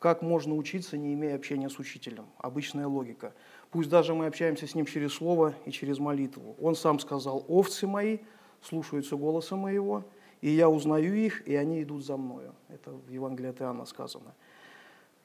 Как 0.00 0.22
можно 0.22 0.56
учиться, 0.56 0.96
не 0.96 1.12
имея 1.12 1.36
общения 1.36 1.68
с 1.68 1.78
учителем? 1.78 2.24
Обычная 2.38 2.86
логика. 2.86 3.34
Пусть 3.70 3.90
даже 3.90 4.14
мы 4.14 4.26
общаемся 4.26 4.66
с 4.66 4.74
ним 4.74 4.86
через 4.86 5.12
слово 5.12 5.54
и 5.66 5.70
через 5.70 5.98
молитву. 5.98 6.56
Он 6.58 6.74
сам 6.74 6.98
сказал, 6.98 7.44
овцы 7.48 7.86
мои 7.86 8.18
слушаются 8.62 9.16
голоса 9.16 9.56
моего, 9.56 10.04
и 10.40 10.48
я 10.48 10.70
узнаю 10.70 11.14
их, 11.14 11.46
и 11.46 11.54
они 11.54 11.82
идут 11.82 12.04
за 12.04 12.16
мною. 12.16 12.54
Это 12.68 12.90
в 12.90 13.10
Евангелии 13.10 13.50
от 13.50 13.60
Иоанна 13.60 13.84
сказано. 13.84 14.34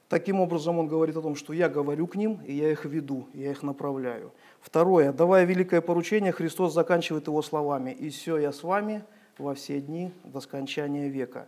Таким 0.08 0.40
образом, 0.40 0.78
он 0.78 0.88
говорит 0.88 1.18
о 1.18 1.22
том, 1.22 1.36
что 1.36 1.52
я 1.52 1.68
говорю 1.68 2.06
к 2.06 2.16
ним, 2.16 2.40
и 2.46 2.54
я 2.54 2.72
их 2.72 2.86
веду, 2.86 3.28
я 3.34 3.50
их 3.50 3.64
направляю. 3.64 4.32
Второе. 4.62 5.12
Давая 5.12 5.46
великое 5.46 5.82
поручение, 5.82 6.32
Христос 6.32 6.74
заканчивает 6.74 7.26
его 7.28 7.42
словами 7.42 7.92
«И 7.92 8.10
все 8.10 8.38
я 8.38 8.52
с 8.52 8.62
вами 8.62 9.04
во 9.40 9.56
все 9.56 9.82
дни 9.82 10.12
до 10.24 10.42
скончания 10.42 11.08
века». 11.08 11.48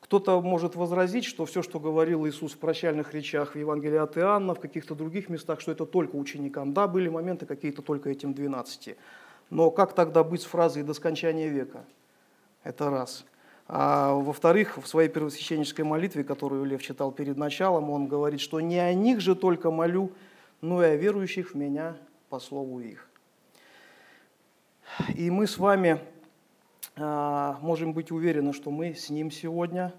Кто-то 0.00 0.42
может 0.42 0.76
возразить, 0.76 1.24
что 1.24 1.46
все, 1.46 1.62
что 1.62 1.80
говорил 1.80 2.26
Иисус 2.26 2.52
в 2.52 2.58
прощальных 2.58 3.14
речах 3.14 3.54
в 3.54 3.58
Евангелии 3.58 3.96
от 3.96 4.18
Иоанна, 4.18 4.54
в 4.54 4.60
каких-то 4.60 4.94
других 4.94 5.30
местах, 5.30 5.62
что 5.62 5.72
это 5.72 5.86
только 5.86 6.16
ученикам. 6.16 6.74
Да, 6.74 6.86
были 6.86 7.08
моменты 7.08 7.46
какие-то 7.46 7.80
только 7.80 8.10
этим 8.10 8.34
двенадцати. 8.34 8.98
Но 9.48 9.70
как 9.70 9.94
тогда 9.94 10.22
быть 10.22 10.42
с 10.42 10.44
фразой 10.44 10.82
«до 10.82 10.92
скончания 10.92 11.48
века»? 11.48 11.86
Это 12.64 12.90
раз. 12.90 13.24
А 13.66 14.12
во-вторых, 14.12 14.76
в 14.76 14.86
своей 14.86 15.08
первосвященнической 15.08 15.84
молитве, 15.84 16.22
которую 16.22 16.64
Лев 16.64 16.82
читал 16.82 17.12
перед 17.12 17.36
началом, 17.36 17.90
он 17.90 18.06
говорит, 18.06 18.40
что 18.40 18.60
не 18.60 18.78
о 18.78 18.92
них 18.92 19.20
же 19.20 19.34
только 19.34 19.70
молю, 19.70 20.12
но 20.60 20.82
и 20.84 20.88
о 20.88 20.96
верующих 20.96 21.52
в 21.52 21.54
меня 21.54 21.96
по 22.28 22.40
слову 22.40 22.80
их. 22.80 23.08
И 25.14 25.30
мы 25.30 25.46
с 25.46 25.58
вами 25.58 25.98
а, 26.96 27.58
можем 27.62 27.94
быть 27.94 28.10
уверены, 28.10 28.52
что 28.52 28.70
мы 28.70 28.94
с 28.94 29.08
Ним 29.08 29.30
сегодня, 29.30 29.94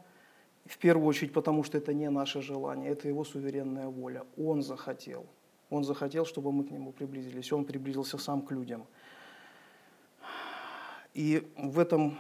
в 0.66 0.78
первую 0.78 1.08
очередь 1.08 1.34
потому, 1.34 1.64
что 1.64 1.78
это 1.78 1.94
не 1.94 2.10
наше 2.10 2.42
желание, 2.42 2.92
это 2.92 3.08
Его 3.08 3.24
суверенная 3.24 3.88
воля. 3.88 4.24
Он 4.38 4.62
захотел. 4.62 5.26
Он 5.70 5.84
захотел, 5.84 6.26
чтобы 6.26 6.52
мы 6.52 6.64
к 6.64 6.72
Нему 6.72 6.92
приблизились. 6.92 7.52
Он 7.52 7.66
приблизился 7.66 8.18
сам 8.18 8.42
к 8.42 8.52
людям. 8.52 8.86
И 11.14 11.48
в 11.58 11.80
этом 11.80 12.20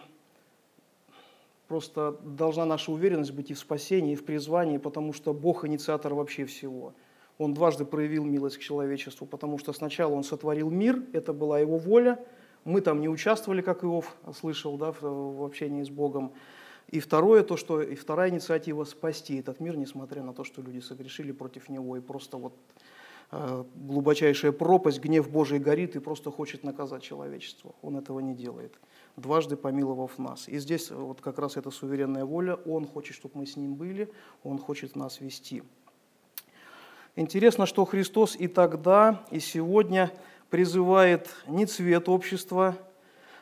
просто 1.67 2.17
должна 2.23 2.65
наша 2.65 2.91
уверенность 2.91 3.31
быть 3.31 3.51
и 3.51 3.53
в 3.53 3.59
спасении, 3.59 4.13
и 4.13 4.15
в 4.15 4.25
призвании, 4.25 4.77
потому 4.77 5.13
что 5.13 5.33
Бог 5.33 5.65
инициатор 5.65 6.13
вообще 6.13 6.45
всего. 6.45 6.93
Он 7.37 7.53
дважды 7.53 7.85
проявил 7.85 8.23
милость 8.23 8.57
к 8.57 8.61
человечеству, 8.61 9.27
потому 9.27 9.57
что 9.57 9.73
сначала 9.73 10.13
Он 10.13 10.23
сотворил 10.23 10.69
мир, 10.69 11.03
это 11.13 11.33
была 11.33 11.59
Его 11.59 11.77
воля– 11.77 12.19
мы 12.65 12.81
там 12.81 12.99
не 12.99 13.07
участвовали, 13.07 13.61
как 13.61 13.83
Иов 13.83 14.17
слышал, 14.37 14.75
да, 14.77 14.91
в, 14.91 15.45
общении 15.45 15.83
с 15.83 15.89
Богом. 15.89 16.33
И 16.89 16.99
второе, 16.99 17.43
то, 17.43 17.57
что, 17.57 17.81
и 17.81 17.95
вторая 17.95 18.31
инициатива– 18.31 18.83
спасти 18.85 19.37
этот 19.37 19.59
мир, 19.59 19.77
несмотря 19.77 20.23
на 20.23 20.33
то, 20.33 20.43
что 20.43 20.61
люди 20.61 20.79
согрешили 20.79 21.31
против 21.31 21.69
него, 21.69 21.95
и 21.95 22.01
просто 22.01 22.37
вот 22.37 22.53
глубочайшая 23.31 24.51
пропасть, 24.51 24.99
гнев 24.99 25.29
Божий 25.29 25.59
горит 25.59 25.95
и 25.95 25.99
просто 25.99 26.31
хочет 26.31 26.63
наказать 26.63 27.03
человечество. 27.03 27.75
Он 27.81 27.97
этого 27.97 28.19
не 28.19 28.33
делает, 28.33 28.79
дважды 29.17 29.55
помиловав 29.55 30.17
нас. 30.17 30.47
И 30.47 30.57
здесь 30.59 30.91
вот 30.91 31.21
как 31.21 31.39
раз 31.39 31.57
эта 31.57 31.71
суверенная 31.71 32.25
воля, 32.25 32.55
Он 32.65 32.87
хочет, 32.87 33.15
чтобы 33.15 33.39
мы 33.39 33.45
с 33.45 33.57
Ним 33.57 33.75
были, 33.75 34.09
Он 34.43 34.57
хочет 34.57 34.95
нас 34.95 35.19
вести. 35.21 35.63
Интересно, 37.15 37.65
что 37.65 37.85
Христос 37.85 38.35
и 38.35 38.47
тогда, 38.47 39.25
и 39.31 39.39
сегодня– 39.39 40.11
призывает 40.49 41.29
не 41.47 41.65
цвет 41.65 42.07
общества, 42.07 42.77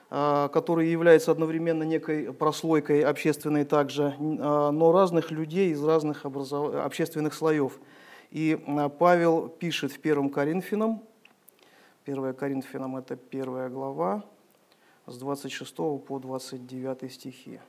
а, 0.09 0.47
который 0.49 0.89
является 0.89 1.31
одновременно 1.31 1.83
некой 1.83 2.33
прослойкой 2.33 3.01
общественной 3.01 3.65
также, 3.65 4.15
а, 4.19 4.71
но 4.71 4.91
разных 4.91 5.31
людей 5.31 5.71
из 5.71 5.83
разных 5.83 6.25
образов... 6.25 6.73
общественных 6.75 7.33
слоев. 7.33 7.79
И 8.33 8.59
Павел 8.97 9.47
пишет 9.47 9.91
в 9.91 9.99
1 9.99 10.31
Коринфянам, 10.31 11.03
1 12.07 12.33
Коринфянам 12.33 12.97
это 12.97 13.15
первая 13.15 13.69
глава, 13.69 14.25
с 15.05 15.19
26 15.19 15.75
по 15.75 16.19
29 16.19 17.13
стихи. 17.13 17.59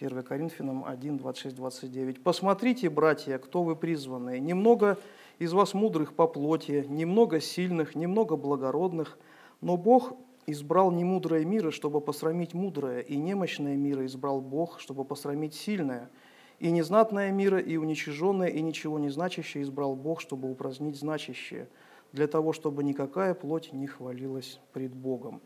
1 0.00 0.22
Коринфянам 0.24 0.84
1, 0.84 1.18
26, 1.18 1.54
29. 1.54 2.24
«Посмотрите, 2.24 2.90
братья, 2.90 3.38
кто 3.38 3.62
вы 3.62 3.76
призванные. 3.76 4.40
Немного 4.40 4.98
из 5.38 5.52
вас 5.52 5.74
мудрых 5.74 6.12
по 6.14 6.26
плоти, 6.26 6.84
немного 6.88 7.40
сильных, 7.40 7.94
немного 7.94 8.34
благородных, 8.34 9.16
но 9.60 9.76
Бог 9.76 10.14
избрал 10.46 10.90
немудрое 10.90 11.44
мира, 11.44 11.70
чтобы 11.70 12.00
посрамить 12.00 12.52
мудрое, 12.52 12.98
и 12.98 13.16
немощное 13.16 13.76
мира 13.76 14.04
избрал 14.06 14.40
Бог, 14.40 14.80
чтобы 14.80 15.04
посрамить 15.04 15.54
сильное, 15.54 16.10
и 16.58 16.70
незнатное 16.70 17.30
мира, 17.30 17.58
и 17.58 17.76
уничиженное, 17.76 18.48
и 18.48 18.60
ничего 18.60 18.98
не 18.98 19.10
значащее 19.10 19.62
избрал 19.62 19.94
Бог, 19.94 20.20
чтобы 20.20 20.50
упразднить 20.50 20.96
значащее, 20.96 21.68
для 22.12 22.26
того, 22.26 22.52
чтобы 22.52 22.82
никакая 22.82 23.34
плоть 23.34 23.72
не 23.72 23.86
хвалилась 23.86 24.60
пред 24.72 24.94
Богом. 24.94 25.40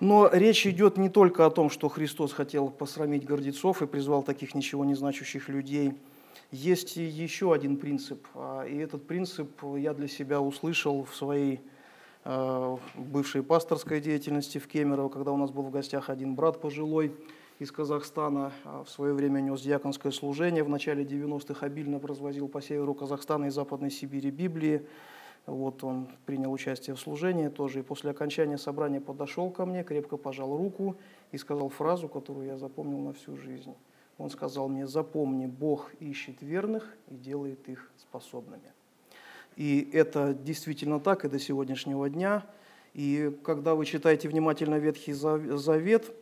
Но 0.00 0.28
речь 0.32 0.66
идет 0.66 0.96
не 0.96 1.08
только 1.08 1.46
о 1.46 1.50
том, 1.50 1.70
что 1.70 1.88
Христос 1.88 2.32
хотел 2.32 2.68
посрамить 2.68 3.24
гордецов 3.24 3.82
и 3.82 3.86
призвал 3.86 4.22
таких 4.22 4.54
ничего 4.54 4.84
не 4.84 4.94
значащих 4.94 5.48
людей– 5.48 5.94
есть 6.54 6.96
еще 6.96 7.52
один 7.52 7.76
принцип, 7.76 8.26
а, 8.34 8.62
и 8.62 8.76
этот 8.76 9.06
принцип 9.06 9.50
я 9.76 9.92
для 9.92 10.06
себя 10.06 10.40
услышал 10.40 11.04
в 11.04 11.14
своей 11.14 11.60
а, 12.24 12.78
бывшей 12.94 13.42
пасторской 13.42 14.00
деятельности 14.00 14.58
в 14.58 14.68
Кемерово, 14.68 15.08
когда 15.08 15.32
у 15.32 15.36
нас 15.36 15.50
был 15.50 15.64
в 15.64 15.70
гостях 15.70 16.10
один 16.10 16.36
брат 16.36 16.60
пожилой 16.60 17.12
из 17.58 17.70
Казахстана, 17.70 18.52
а, 18.64 18.84
в 18.84 18.90
свое 18.90 19.14
время 19.14 19.40
нес 19.40 19.60
диаконское 19.60 20.12
служение, 20.12 20.64
в 20.64 20.68
начале 20.68 21.04
90-х 21.04 21.64
обильно 21.64 22.00
развозил 22.00 22.48
по 22.48 22.60
северу 22.60 22.94
Казахстана 22.94 23.46
и 23.46 23.50
Западной 23.50 23.90
Сибири 23.90 24.30
Библии. 24.30 24.86
Вот 25.46 25.84
он 25.84 26.08
принял 26.26 26.50
участие 26.52 26.96
в 26.96 27.00
служении 27.00 27.48
тоже, 27.48 27.80
и 27.80 27.82
после 27.82 28.10
окончания 28.10 28.58
собрания 28.58 29.00
подошел 29.00 29.50
ко 29.50 29.66
мне, 29.66 29.84
крепко 29.84 30.16
пожал 30.16 30.56
руку 30.56 30.96
и 31.32 31.38
сказал 31.38 31.68
фразу, 31.68 32.08
которую 32.08 32.46
я 32.46 32.56
запомнил 32.56 32.98
на 32.98 33.12
всю 33.12 33.36
жизнь. 33.36 33.74
Он 34.16 34.30
сказал 34.30 34.68
мне, 34.68 34.86
запомни, 34.86 35.46
Бог 35.46 35.92
ищет 36.00 36.40
верных 36.40 36.88
и 37.08 37.14
делает 37.14 37.68
их 37.68 37.90
способными. 37.98 38.72
И 39.56 39.90
это 39.92 40.34
действительно 40.34 40.98
так 40.98 41.24
и 41.24 41.28
до 41.28 41.38
сегодняшнего 41.38 42.08
дня. 42.08 42.44
И 42.94 43.36
когда 43.44 43.74
вы 43.74 43.86
читаете 43.86 44.28
внимательно 44.28 44.76
Ветхий 44.76 45.12
Завет, 45.12 46.12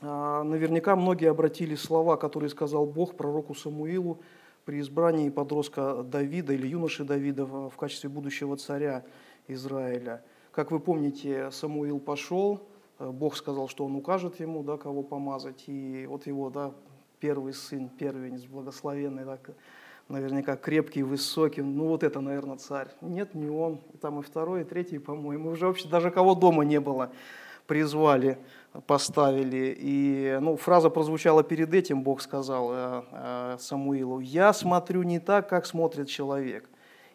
наверняка 0.00 0.96
многие 0.96 1.30
обратили 1.30 1.74
слова, 1.74 2.16
которые 2.16 2.50
сказал 2.50 2.86
Бог 2.86 3.16
пророку 3.16 3.54
Самуилу 3.54 4.20
при 4.64 4.80
избрании 4.80 5.30
подростка 5.30 6.02
Давида 6.02 6.52
или 6.52 6.66
юноши 6.66 7.04
Давида 7.04 7.44
в 7.44 7.76
качестве 7.76 8.08
будущего 8.08 8.56
царя 8.56 9.04
Израиля. 9.48 10.22
Как 10.52 10.70
вы 10.70 10.80
помните, 10.80 11.50
Самуил 11.50 12.00
пошел, 12.00 12.60
Бог 12.98 13.36
сказал, 13.36 13.68
что 13.68 13.84
он 13.84 13.96
укажет 13.96 14.40
ему, 14.40 14.62
да, 14.62 14.76
кого 14.76 15.02
помазать, 15.02 15.64
и 15.66 16.06
вот 16.06 16.26
его 16.26 16.50
да, 16.50 16.72
первый 17.18 17.54
сын, 17.54 17.88
первенец, 17.88 18.44
благословенный, 18.44 19.24
так, 19.24 19.50
наверняка 20.08 20.56
крепкий, 20.56 21.02
высокий, 21.02 21.62
ну 21.62 21.86
вот 21.86 22.02
это, 22.02 22.20
наверное, 22.20 22.56
царь. 22.56 22.88
Нет, 23.00 23.34
не 23.34 23.48
он, 23.48 23.80
там 24.00 24.20
и 24.20 24.22
второй, 24.22 24.62
и 24.62 24.64
третий, 24.64 24.98
по-моему, 24.98 25.50
уже 25.50 25.66
вообще 25.66 25.88
даже 25.88 26.10
кого 26.10 26.34
дома 26.34 26.64
не 26.64 26.80
было, 26.80 27.10
призвали, 27.66 28.38
поставили. 28.86 29.74
И 29.78 30.38
ну, 30.40 30.56
фраза 30.56 30.90
прозвучала 30.90 31.42
перед 31.42 31.74
этим, 31.74 32.02
Бог 32.02 32.20
сказал 32.20 32.70
э, 32.72 33.02
э, 33.12 33.56
Самуилу, 33.58 34.20
«Я 34.20 34.52
смотрю 34.52 35.02
не 35.02 35.18
так, 35.18 35.48
как 35.48 35.66
смотрит 35.66 36.08
человек, 36.08 36.68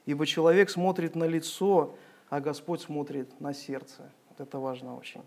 ибо 0.06 0.26
человек 0.26 0.70
смотрит 0.70 1.16
на 1.16 1.26
лицо, 1.26 1.96
а 2.30 2.40
Господь 2.40 2.82
смотрит 2.82 3.40
на 3.40 3.54
сердце». 3.54 4.12
Вот 4.30 4.46
это 4.46 4.60
важно 4.60 4.98
очень. 4.98 5.22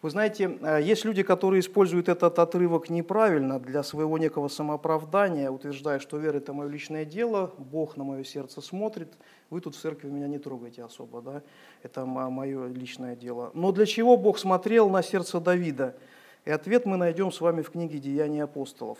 Вы 0.00 0.10
знаете, 0.10 0.58
э, 0.62 0.80
есть 0.80 1.04
люди, 1.04 1.24
которые 1.24 1.58
используют 1.58 2.08
этот 2.08 2.38
отрывок 2.38 2.88
неправильно 2.88 3.58
для 3.58 3.82
своего 3.82 4.16
некого 4.16 4.46
самооправдания, 4.46 5.50
утверждая, 5.50 5.98
что 5.98 6.18
вера– 6.18 6.36
это 6.38 6.52
мое 6.52 6.68
личное 6.68 7.04
дело, 7.04 7.52
Бог 7.58 7.96
на 7.96 8.04
мое 8.04 8.22
сердце 8.22 8.60
смотрит, 8.60 9.08
вы 9.50 9.60
тут 9.60 9.74
в 9.74 9.80
церкви 9.80 10.08
меня 10.08 10.28
не 10.28 10.38
трогаете 10.38 10.84
особо, 10.84 11.20
да? 11.20 11.42
это 11.82 12.06
мое 12.06 12.68
личное 12.68 13.16
дело. 13.16 13.50
Но 13.54 13.72
для 13.72 13.86
чего 13.86 14.16
Бог 14.16 14.38
смотрел 14.38 14.88
на 14.88 15.02
сердце 15.02 15.40
Давида? 15.40 15.96
И 16.44 16.50
ответ 16.50 16.86
мы 16.86 16.96
найдем 16.96 17.32
с 17.32 17.40
вами 17.40 17.62
в 17.62 17.70
книге 17.70 17.98
«Деяния 17.98 18.44
апостолов». 18.44 18.98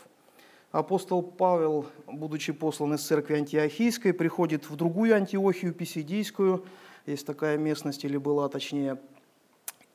апостол 0.71 1.21
Павел, 1.23 1.85
будучи 2.07 2.51
послан 2.51 2.95
из 2.95 3.01
церкви 3.01 3.35
антиохийской, 3.35 4.13
приходит 4.13 4.69
в 4.69 4.75
другую 4.75 5.15
Антиохию, 5.15 5.73
Писидийскую, 5.73 6.65
есть 7.05 7.25
такая 7.25 7.57
местность, 7.57 8.03
или 8.03 8.17
была 8.17 8.49
точнее, 8.49 8.97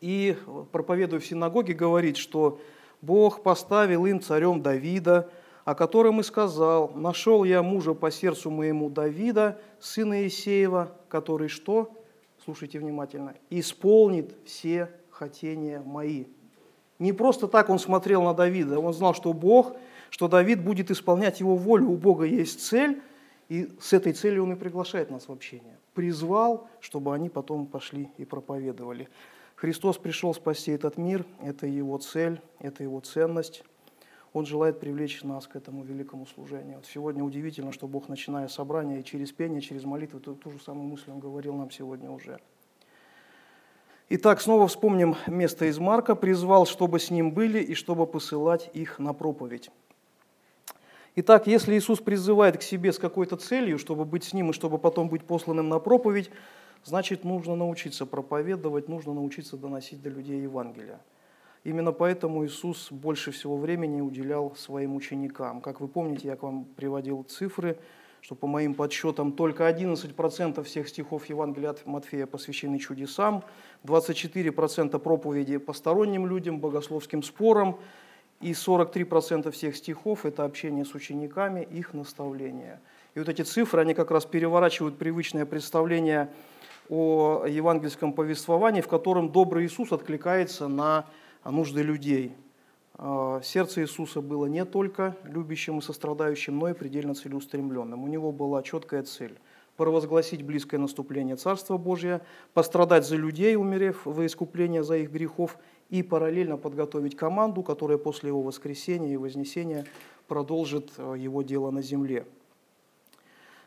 и, 0.04 0.36
проповедуя 0.70 1.18
в 1.18 1.24
синагоге, 1.24 1.72
говорит, 1.72 2.18
что 2.18 2.60
Бог 3.00 3.42
поставил 3.42 4.04
им 4.04 4.20
царем 4.20 4.60
Давида, 4.60 5.30
о 5.64 5.74
котором 5.74 6.20
и 6.20 6.22
сказал, 6.22 6.92
«Нашел 6.94 7.42
я 7.42 7.62
мужа 7.62 7.94
по 7.94 8.10
сердцу 8.10 8.50
моему 8.50 8.90
Давида, 8.90 9.58
сына 9.80 10.26
Исеева, 10.26 10.92
который 11.08 11.48
что?» 11.48 11.90
Слушайте 12.44 12.80
внимательно. 12.80 13.34
«Исполнит 13.48 14.34
все 14.44 14.90
хотения 15.08 15.80
мои». 15.80 16.26
Не 16.98 17.14
просто 17.14 17.48
так 17.48 17.70
он 17.70 17.78
смотрел 17.78 18.24
на 18.24 18.34
Давида, 18.34 18.80
он 18.80 18.92
знал, 18.92 19.14
что 19.14 19.32
Бог, 19.32 19.74
что 20.10 20.28
Давид 20.28 20.62
будет 20.62 20.90
исполнять 20.90 21.40
его 21.40 21.56
волю, 21.56 21.88
у 21.88 21.96
Бога 21.96 22.26
есть 22.26 22.60
цель, 22.60 23.00
и 23.48 23.70
с 23.80 23.94
этой 23.94 24.12
целью 24.12 24.42
он 24.42 24.52
и 24.52 24.56
приглашает 24.56 25.10
нас 25.10 25.28
в 25.28 25.32
общение. 25.32 25.78
Призвал, 25.94 26.68
чтобы 26.80 27.14
они 27.14 27.30
потом 27.30 27.66
пошли 27.66 28.10
и 28.18 28.26
проповедовали. 28.26 29.08
Христос 29.64 29.96
пришел 29.96 30.34
спасти 30.34 30.72
этот 30.72 30.98
мир, 30.98 31.24
это 31.40 31.66
его 31.66 31.96
цель, 31.96 32.38
это 32.58 32.82
его 32.82 33.00
ценность. 33.00 33.64
Он 34.34 34.44
желает 34.44 34.78
привлечь 34.78 35.22
нас 35.22 35.46
к 35.46 35.56
этому 35.56 35.84
великому 35.84 36.26
служению. 36.26 36.76
Вот 36.76 36.84
сегодня 36.84 37.24
удивительно, 37.24 37.72
что 37.72 37.88
Бог, 37.88 38.10
начиная 38.10 38.48
собрание, 38.48 39.00
и 39.00 39.04
через 39.04 39.32
пение, 39.32 39.62
через 39.62 39.84
молитву, 39.84 40.20
ту, 40.20 40.34
ту 40.34 40.50
же 40.50 40.60
самую 40.60 40.86
мысль 40.88 41.10
Он 41.10 41.18
говорил 41.18 41.54
нам 41.54 41.70
сегодня 41.70 42.10
уже. 42.10 42.40
Итак, 44.10 44.42
снова 44.42 44.68
вспомним 44.68 45.16
место 45.26 45.64
из 45.64 45.78
Марка. 45.78 46.14
«Призвал, 46.14 46.66
чтобы 46.66 47.00
с 47.00 47.10
ним 47.10 47.32
были, 47.32 47.60
и 47.60 47.72
чтобы 47.72 48.06
посылать 48.06 48.68
их 48.74 48.98
на 48.98 49.14
проповедь». 49.14 49.70
Итак, 51.16 51.46
если 51.46 51.74
Иисус 51.74 52.00
призывает 52.00 52.58
к 52.58 52.62
себе 52.62 52.92
с 52.92 52.98
какой-то 52.98 53.36
целью, 53.36 53.78
чтобы 53.78 54.04
быть 54.04 54.24
с 54.24 54.34
ним 54.34 54.50
и 54.50 54.52
чтобы 54.52 54.76
потом 54.76 55.08
быть 55.08 55.24
посланным 55.24 55.70
на 55.70 55.78
проповедь, 55.78 56.30
значит, 56.84 57.24
нужно 57.24 57.56
научиться 57.56 58.06
проповедовать, 58.06 58.88
нужно 58.88 59.14
научиться 59.14 59.56
доносить 59.56 60.02
до 60.02 60.10
людей 60.10 60.42
Евангелие. 60.42 60.98
Именно 61.64 61.92
поэтому 61.92 62.44
Иисус 62.44 62.92
больше 62.92 63.32
всего 63.32 63.56
времени 63.56 64.02
уделял 64.02 64.54
своим 64.54 64.94
ученикам. 64.94 65.62
Как 65.62 65.80
вы 65.80 65.88
помните, 65.88 66.28
я 66.28 66.36
к 66.36 66.42
вам 66.42 66.66
приводил 66.76 67.22
цифры, 67.22 67.78
что 68.20 68.34
по 68.34 68.46
моим 68.46 68.74
подсчетам 68.74 69.32
только 69.32 69.68
11% 69.68 70.62
всех 70.62 70.88
стихов 70.88 71.26
Евангелия 71.26 71.70
от 71.70 71.86
Матфея 71.86 72.26
посвящены 72.26 72.78
чудесам, 72.78 73.44
24% 73.84 74.98
проповеди 74.98 75.56
посторонним 75.56 76.26
людям, 76.26 76.60
богословским 76.60 77.22
спорам, 77.22 77.78
и 78.40 78.52
43% 78.52 79.50
всех 79.50 79.76
стихов– 79.76 80.24
это 80.26 80.44
общение 80.44 80.84
с 80.84 80.94
учениками, 80.94 81.62
их 81.62 81.94
наставление. 81.94 82.80
И 83.14 83.18
вот 83.18 83.28
эти 83.28 83.42
цифры, 83.42 83.80
они 83.80 83.94
как 83.94 84.10
раз 84.10 84.26
переворачивают 84.26 84.98
привычное 84.98 85.46
представление 85.46 86.30
о 86.88 87.46
евангельском 87.46 88.12
повествовании, 88.12 88.80
в 88.80 88.88
котором 88.88 89.30
добрый 89.30 89.66
Иисус 89.66 89.92
откликается 89.92 90.68
на 90.68 91.06
нужды 91.44 91.82
людей. 91.82 92.34
А, 92.96 93.40
сердце 93.42 93.82
Иисуса 93.82 94.20
было 94.20 94.46
не 94.46 94.64
только 94.64 95.16
любящим 95.24 95.78
и 95.78 95.82
сострадающим, 95.82 96.58
но 96.58 96.68
и 96.68 96.74
предельно 96.74 97.14
целеустремленным. 97.14 98.02
У 98.02 98.06
него 98.06 98.32
была 98.32 98.62
четкая 98.62 99.02
цель– 99.02 99.38
провозгласить 99.76 100.42
близкое 100.42 100.78
наступление 100.78 101.36
Царства 101.36 101.76
Божия, 101.76 102.20
пострадать 102.52 103.06
за 103.06 103.16
людей, 103.16 103.56
умерев 103.56 104.02
во 104.04 104.24
искупление 104.24 104.84
за 104.84 104.98
их 104.98 105.10
грехов, 105.10 105.58
и 105.90 106.02
параллельно 106.02 106.56
подготовить 106.56 107.16
команду, 107.16 107.62
которая 107.62 107.98
после 107.98 108.28
его 108.28 108.42
воскресения 108.42 109.12
и 109.12 109.16
вознесения 109.16 109.84
продолжит 110.28 110.92
а, 110.96 111.14
его 111.14 111.42
дело 111.42 111.70
на 111.70 111.82
земле. 111.82 112.26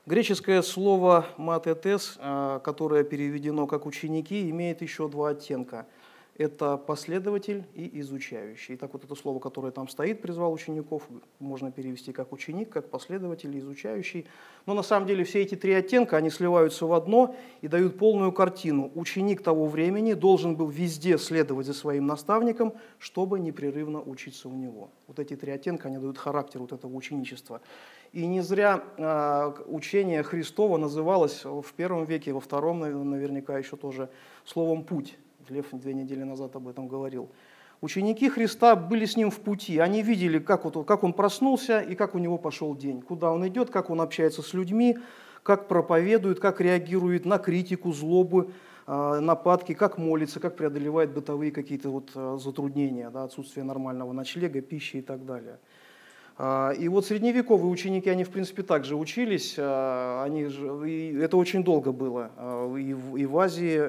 Греческое 0.08 0.62
слово 0.62 1.26
«матетес», 1.36 2.16
а, 2.20 2.60
которое 2.60 3.04
переведено 3.04 3.68
как 3.68 3.86
«ученики», 3.86 4.50
имеет 4.50 4.82
еще 4.82 5.10
два 5.10 5.32
оттенка– 5.32 5.86
это 6.38 6.78
последователь 6.78 7.66
и 7.74 8.00
изучающий. 8.00 8.76
Итак, 8.76 8.92
вот 8.94 9.04
это 9.04 9.16
слово, 9.16 9.40
которое 9.40 9.72
там 9.72 9.88
стоит, 9.88 10.22
призвал 10.22 10.54
учеников, 10.54 11.08
можно 11.40 11.72
перевести 11.72 12.14
как 12.14 12.32
ученик, 12.32 12.70
как 12.70 12.90
последователь 12.90 13.56
и 13.56 13.60
изучающий. 13.60 14.28
Но 14.66 14.74
на 14.76 14.84
самом 14.84 15.08
деле 15.08 15.24
все 15.24 15.42
эти 15.42 15.56
три 15.56 15.74
оттенка, 15.74 16.18
они 16.18 16.30
сливаются 16.30 16.86
в 16.86 16.94
одно 16.94 17.36
и 17.62 17.68
дают 17.68 17.98
полную 17.98 18.32
картину. 18.32 18.92
Ученик 18.94 19.42
того 19.42 19.66
времени 19.66 20.14
должен 20.14 20.56
был 20.56 20.68
везде 20.68 21.18
следовать 21.18 21.66
за 21.66 21.74
своим 21.74 22.06
наставником, 22.06 22.74
чтобы 23.00 23.40
непрерывно 23.40 24.02
учиться 24.02 24.48
у 24.48 24.54
него. 24.54 24.92
Вот 25.08 25.20
эти 25.20 25.36
три 25.36 25.52
оттенка, 25.52 25.88
они 25.88 25.98
дают 25.98 26.18
характер 26.20 26.60
вот 26.60 26.72
этого 26.72 26.96
ученичества. 26.96 27.62
И 28.14 28.26
не 28.26 28.42
зря 28.42 28.84
э, 28.98 29.54
учение 29.66 30.24
Христова 30.24 30.78
называлось 30.78 31.44
в 31.44 31.74
первом 31.76 32.06
веке, 32.06 32.32
во 32.32 32.40
втором 32.40 32.80
наверняка 32.80 33.58
еще 33.58 33.76
тоже 33.76 34.10
словом 34.46 34.84
«путь». 34.84 35.18
Лев 35.50 35.68
две 35.72 35.94
недели 35.94 36.24
назад 36.24 36.56
об 36.56 36.68
этом 36.68 36.88
говорил. 36.88 37.30
Ученики 37.80 38.30
Христа 38.30 38.76
были 38.76 39.06
с 39.06 39.16
ним 39.16 39.30
в 39.30 39.40
пути. 39.40 39.78
Они 39.78 40.02
видели, 40.02 40.40
как, 40.40 40.66
вот, 40.66 40.86
как 40.88 41.04
он 41.04 41.14
проснулся 41.14 41.80
и 41.80 41.96
как 41.96 42.16
у 42.16 42.18
него 42.18 42.38
пошел 42.38 42.76
день. 42.76 43.02
Куда 43.02 43.32
он 43.32 43.48
идет, 43.48 43.70
как 43.70 43.90
он 43.90 44.02
общается 44.02 44.42
с 44.42 44.54
людьми, 44.54 44.98
как 45.44 45.68
проповедует, 45.68 46.40
как 46.40 46.60
реагирует 46.60 47.26
на 47.26 47.38
критику, 47.38 47.94
злобу, 47.94 48.52
а, 48.88 49.20
нападки, 49.20 49.74
как 49.74 49.98
молится, 49.98 50.40
как 50.40 50.56
преодолевает 50.56 51.12
бытовые 51.12 51.52
какие-то 51.52 51.90
вот 51.90 52.12
а, 52.16 52.38
затруднения, 52.38 53.10
да, 53.12 53.26
отсутствие 53.26 53.64
нормального 53.64 54.12
ночлега, 54.12 54.62
пищи 54.62 54.98
и 54.98 55.02
так 55.02 55.26
далее. 55.26 55.60
А, 56.40 56.72
и 56.72 56.88
вот 56.88 57.06
средневековые 57.06 57.68
ученики, 57.72 58.10
они 58.10 58.24
в 58.24 58.30
принципе 58.30 58.62
также 58.62 58.96
учились, 58.96 59.56
а, 59.58 60.24
они, 60.24 60.44
и 60.88 61.18
это 61.18 61.36
очень 61.36 61.64
долго 61.64 61.92
было, 61.92 62.30
а, 62.38 62.76
и 62.76 62.94
в, 62.94 63.18
и 63.18 63.26
в 63.26 63.40
Азии 63.40 63.80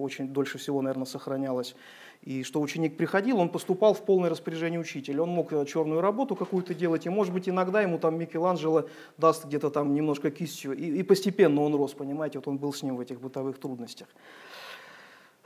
очень 0.00 0.28
дольше 0.28 0.56
всего, 0.56 0.80
наверное, 0.80 1.04
сохранялось. 1.04 1.76
И 2.22 2.42
что 2.42 2.62
ученик 2.62 2.96
приходил, 2.96 3.38
он 3.38 3.50
поступал 3.50 3.92
в 3.92 4.02
полное 4.02 4.30
распоряжение 4.30 4.80
учителя. 4.80 5.22
Он 5.22 5.28
мог 5.28 5.50
черную 5.66 6.00
работу 6.00 6.34
какую-то 6.36 6.72
делать, 6.72 7.04
и, 7.04 7.10
может 7.10 7.34
быть, 7.34 7.50
иногда 7.50 7.82
ему 7.82 7.98
там 7.98 8.18
Микеланджело 8.18 8.88
даст 9.18 9.44
где-то 9.44 9.68
там 9.68 9.92
немножко 9.92 10.30
кистью. 10.30 10.72
И, 10.72 11.00
и 11.00 11.02
постепенно 11.02 11.60
он 11.60 11.74
рос, 11.74 11.92
понимаете, 11.92 12.38
вот 12.38 12.48
он 12.48 12.56
был 12.56 12.72
с 12.72 12.82
ним 12.82 12.96
в 12.96 13.00
этих 13.00 13.20
бытовых 13.20 13.58
трудностях. 13.58 14.08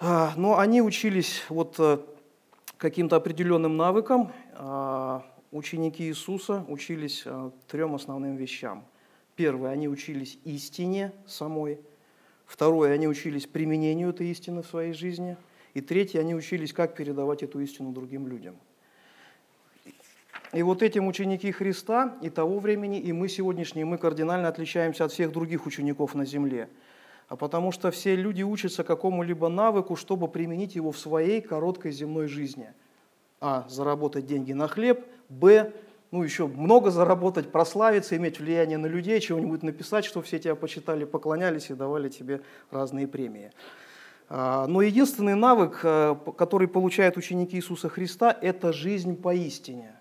Но 0.00 0.56
они 0.56 0.80
учились 0.80 1.42
вот 1.48 1.74
э, 1.80 1.98
каким-то 2.76 3.16
определенным 3.16 3.76
навыкам, 3.76 4.30
ученики 5.50 6.04
Иисуса 6.04 6.64
учились 6.68 7.22
э, 7.24 7.50
трем 7.66 7.94
основным 7.94 8.36
вещам. 8.36 8.84
Первое, 9.36 9.70
они 9.70 9.88
учились 9.88 10.38
истине 10.44 11.12
самой. 11.26 11.78
Второе, 12.46 12.92
они 12.92 13.06
учились 13.06 13.46
применению 13.46 14.10
этой 14.10 14.28
истины 14.30 14.62
в 14.62 14.66
своей 14.66 14.92
жизни. 14.92 15.36
И 15.74 15.80
третье, 15.80 16.20
они 16.20 16.34
учились, 16.34 16.72
как 16.72 16.94
передавать 16.94 17.42
эту 17.42 17.60
истину 17.60 17.92
другим 17.92 18.26
людям. 18.26 18.56
И 20.52 20.62
вот 20.62 20.82
этим 20.82 21.06
ученики 21.06 21.52
Христа 21.52 22.16
и 22.22 22.30
того 22.30 22.58
времени, 22.58 22.98
и 22.98 23.12
мы 23.12 23.28
сегодняшние, 23.28 23.84
мы 23.84 23.98
кардинально 23.98 24.48
отличаемся 24.48 25.04
от 25.04 25.12
всех 25.12 25.30
других 25.30 25.66
учеников 25.66 26.14
на 26.14 26.24
земле. 26.24 26.70
А 27.28 27.36
потому 27.36 27.70
что 27.70 27.90
все 27.90 28.16
люди 28.16 28.42
учатся 28.42 28.82
какому-либо 28.82 29.48
навыку, 29.50 29.94
чтобы 29.94 30.26
применить 30.26 30.74
его 30.74 30.90
в 30.90 30.98
своей 30.98 31.42
короткой 31.42 31.92
земной 31.92 32.26
жизни. 32.28 32.72
А. 33.40 33.66
Заработать 33.68 34.26
деньги 34.26 34.52
на 34.52 34.68
хлеб– 34.68 35.04
Б, 35.28 35.72
ну, 36.10 36.22
еще 36.22 36.46
много 36.46 36.90
заработать, 36.90 37.52
прославиться, 37.52 38.16
иметь 38.16 38.40
влияние 38.40 38.78
на 38.78 38.86
людей, 38.86 39.20
чего-нибудь 39.20 39.62
написать, 39.62 40.04
чтобы 40.06 40.24
все 40.24 40.38
тебя 40.38 40.54
почитали, 40.54 41.04
поклонялись 41.04 41.70
и 41.70 41.74
давали 41.74 42.08
тебе 42.08 42.40
разные 42.70 43.06
премии. 43.06 43.52
А, 44.30 44.66
но 44.66 44.80
единственный 44.80 45.34
навык, 45.34 45.80
э, 45.82 46.16
который 46.36 46.66
получают 46.66 47.16
ученики 47.18 47.56
Иисуса 47.56 47.88
Христа, 47.90 48.36
это 48.40 48.72
жизнь 48.72 49.16
поистине. 49.16 49.94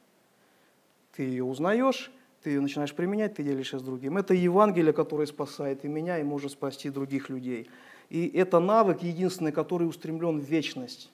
Ты 1.15 1.23
ее 1.23 1.43
узнаешь, 1.43 2.11
ты 2.41 2.51
ее 2.51 2.61
начинаешь 2.61 2.93
применять, 2.93 3.35
ты 3.35 3.43
делишься 3.43 3.79
с 3.79 3.81
другим. 3.81 4.17
Это 4.17 4.33
Евангелие, 4.33 4.93
которое 4.93 5.25
спасает 5.25 5.83
и 5.83 5.89
меня, 5.89 6.19
и 6.19 6.23
может 6.23 6.51
спасти 6.51 6.89
других 6.89 7.29
людей. 7.29 7.69
И 8.09 8.27
это 8.27 8.59
навык 8.59 9.03
единственный, 9.03 9.51
который 9.51 9.87
устремлен 9.89 10.39
в 10.39 10.43
вечность. 10.43 11.11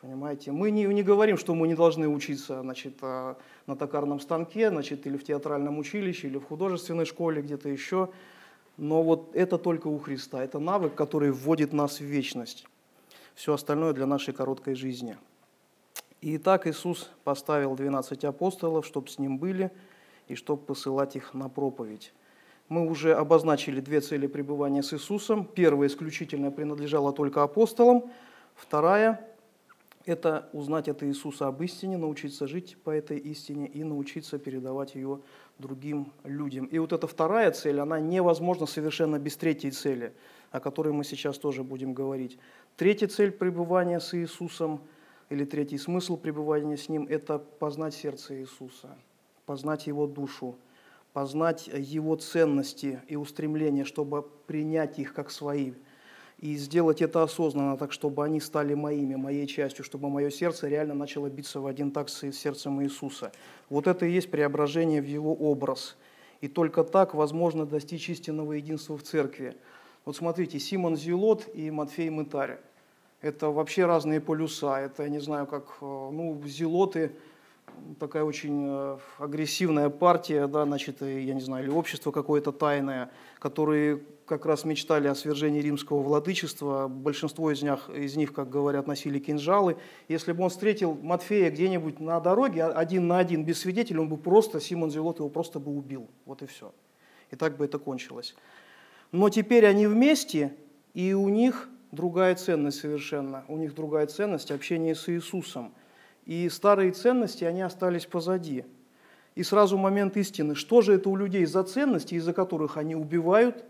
Понимаете? 0.00 0.50
Мы 0.50 0.70
не, 0.70 0.84
не 0.84 1.02
говорим, 1.02 1.36
что 1.36 1.54
мы 1.54 1.68
не 1.68 1.74
должны 1.74 2.08
учиться 2.08 2.62
значит, 2.62 2.94
а, 3.02 3.36
на 3.66 3.76
токарном 3.76 4.18
станке, 4.18 4.70
значит, 4.70 5.06
или 5.06 5.18
в 5.18 5.24
театральном 5.24 5.78
училище, 5.78 6.28
или 6.28 6.38
в 6.38 6.44
художественной 6.44 7.04
школе, 7.04 7.42
где-то 7.42 7.68
еще. 7.68 8.08
Но 8.78 9.02
вот 9.02 9.30
это 9.34 9.58
только 9.58 9.88
у 9.88 9.98
Христа. 9.98 10.42
Это 10.42 10.58
навык, 10.58 10.94
который 10.94 11.30
вводит 11.32 11.74
нас 11.74 12.00
в 12.00 12.04
вечность. 12.04 12.66
Все 13.34 13.52
остальное 13.52 13.92
для 13.92 14.06
нашей 14.06 14.32
короткой 14.32 14.74
жизни. 14.74 15.18
И 16.22 16.38
так 16.38 16.66
Иисус 16.66 17.10
поставил 17.24 17.74
12 17.74 18.24
апостолов, 18.24 18.86
чтобы 18.86 19.08
с 19.08 19.18
Ним 19.18 19.36
были, 19.36 19.70
и 20.28 20.34
чтобы 20.34 20.62
посылать 20.62 21.16
их 21.16 21.34
на 21.34 21.48
проповедь. 21.50 22.14
Мы 22.68 22.88
уже 22.88 23.14
обозначили 23.14 23.80
две 23.80 24.00
цели 24.00 24.26
пребывания 24.26 24.82
с 24.82 24.94
Иисусом. 24.94 25.44
Первая 25.44 25.88
исключительно 25.88 26.50
принадлежала 26.50 27.12
только 27.12 27.42
апостолам, 27.42 28.10
вторая 28.54 29.29
это 30.06 30.48
узнать 30.52 30.88
от 30.88 31.02
Иисуса 31.02 31.46
об 31.46 31.62
истине, 31.62 31.98
научиться 31.98 32.46
жить 32.46 32.76
по 32.82 32.90
этой 32.90 33.18
истине 33.18 33.66
и 33.66 33.84
научиться 33.84 34.38
передавать 34.38 34.94
ее 34.94 35.20
другим 35.58 36.12
людям. 36.24 36.66
И 36.66 36.78
вот 36.78 36.92
эта 36.92 37.06
вторая 37.06 37.50
цель, 37.50 37.80
она 37.80 38.00
невозможна 38.00 38.66
совершенно 38.66 39.18
без 39.18 39.36
третьей 39.36 39.70
цели, 39.70 40.14
о 40.50 40.60
которой 40.60 40.92
мы 40.92 41.04
сейчас 41.04 41.38
тоже 41.38 41.62
будем 41.62 41.92
говорить. 41.92 42.38
Третья 42.76 43.08
цель 43.08 43.30
пребывания 43.30 44.00
с 44.00 44.14
Иисусом, 44.14 44.80
или 45.28 45.44
третий 45.44 45.78
смысл 45.78 46.16
пребывания 46.16 46.76
с 46.76 46.88
Ним– 46.88 47.06
это 47.08 47.38
познать 47.38 47.94
сердце 47.94 48.40
Иисуса, 48.40 48.96
познать 49.46 49.86
Его 49.86 50.06
душу, 50.06 50.56
познать 51.12 51.68
Его 51.68 52.16
ценности 52.16 53.00
и 53.06 53.16
устремления, 53.16 53.84
чтобы 53.84 54.22
принять 54.22 54.98
их 54.98 55.12
как 55.12 55.30
свои– 55.30 55.74
и 56.40 56.56
сделать 56.56 57.02
это 57.02 57.22
осознанно, 57.22 57.76
так 57.76 57.92
чтобы 57.92 58.24
они 58.24 58.40
стали 58.40 58.72
моими, 58.72 59.14
моей 59.14 59.46
частью, 59.46 59.84
чтобы 59.84 60.08
мое 60.08 60.30
сердце 60.30 60.68
реально 60.68 60.94
начало 60.94 61.28
биться 61.28 61.60
в 61.60 61.66
один 61.66 61.90
такт 61.90 62.10
с 62.10 62.32
сердцем 62.32 62.82
Иисуса. 62.82 63.30
Вот 63.68 63.86
это 63.86 64.06
и 64.06 64.10
есть 64.10 64.30
преображение 64.30 65.02
в 65.02 65.06
Его 65.06 65.34
образ. 65.34 65.96
И 66.40 66.48
только 66.48 66.82
так 66.82 67.14
возможно 67.14 67.66
достичь 67.66 68.08
истинного 68.08 68.54
единства 68.54 68.96
в 68.96 69.02
церкви. 69.02 69.54
Вот 70.06 70.16
смотрите, 70.16 70.58
Симон 70.58 70.96
Зилот 70.96 71.46
и 71.52 71.70
Матфей 71.70 72.08
Мытарь. 72.08 72.58
Это 73.20 73.50
вообще 73.50 73.84
разные 73.84 74.22
полюса. 74.22 74.80
Это, 74.80 75.02
я 75.02 75.10
не 75.10 75.20
знаю, 75.20 75.46
как, 75.46 75.76
э, 75.82 75.84
ну, 75.84 76.40
Зилоты– 76.46 77.12
такая 77.98 78.24
очень 78.24 78.64
э, 78.66 78.98
агрессивная 79.18 79.90
партия, 79.90 80.46
да, 80.46 80.64
значит, 80.64 81.02
я 81.02 81.34
не 81.34 81.40
знаю, 81.40 81.64
или 81.64 81.70
общество 81.70 82.10
какое-то 82.12 82.52
тайное, 82.52 83.10
которые 83.38 84.00
как 84.26 84.46
раз 84.46 84.64
мечтали 84.64 85.08
о 85.08 85.14
свержении 85.14 85.60
римского 85.60 86.02
владычества. 86.02 86.86
Большинство 86.88 87.50
из 87.50 87.62
них, 87.62 87.90
из 87.90 88.16
них, 88.16 88.32
как 88.32 88.48
говорят, 88.48 88.86
носили 88.86 89.18
кинжалы. 89.18 89.76
Если 90.08 90.32
бы 90.32 90.44
он 90.44 90.50
встретил 90.50 90.94
Матфея 91.02 91.50
где-нибудь 91.50 91.98
на 91.98 92.20
дороге, 92.20 92.64
один 92.64 93.08
на 93.08 93.18
один, 93.18 93.44
без 93.44 93.58
свидетелей, 93.58 93.98
он 93.98 94.08
бы 94.08 94.16
просто, 94.16 94.60
Симон 94.60 94.90
Зелот 94.90 95.18
его 95.18 95.28
просто 95.28 95.58
бы 95.58 95.76
убил. 95.76 96.08
Вот 96.26 96.42
и 96.42 96.46
все. 96.46 96.72
И 97.30 97.36
так 97.36 97.56
бы 97.56 97.64
это 97.64 97.78
кончилось. 97.78 98.36
Но 99.10 99.30
теперь 99.30 99.66
они 99.66 99.88
вместе, 99.88 100.54
и 100.94 101.12
у 101.12 101.28
них 101.28 101.68
другая 101.90 102.36
ценность 102.36 102.78
совершенно. 102.78 103.44
У 103.48 103.56
них 103.56 103.74
другая 103.74 104.06
ценность 104.06 104.52
общения 104.52 104.94
с 104.94 105.08
Иисусом– 105.08 105.74
и 106.30 106.48
старые 106.48 106.92
ценности, 106.92 107.42
они 107.42 107.60
остались 107.60 108.06
позади. 108.06 108.64
И 109.34 109.42
сразу 109.42 109.76
момент 109.76 110.16
истины. 110.16 110.54
Что 110.54 110.80
же 110.80 110.94
это 110.94 111.08
у 111.08 111.16
людей 111.16 111.44
за 111.44 111.64
ценности, 111.64 112.14
из-за 112.14 112.32
которых 112.32 112.76
они 112.76 112.94
убивают, 112.94 113.64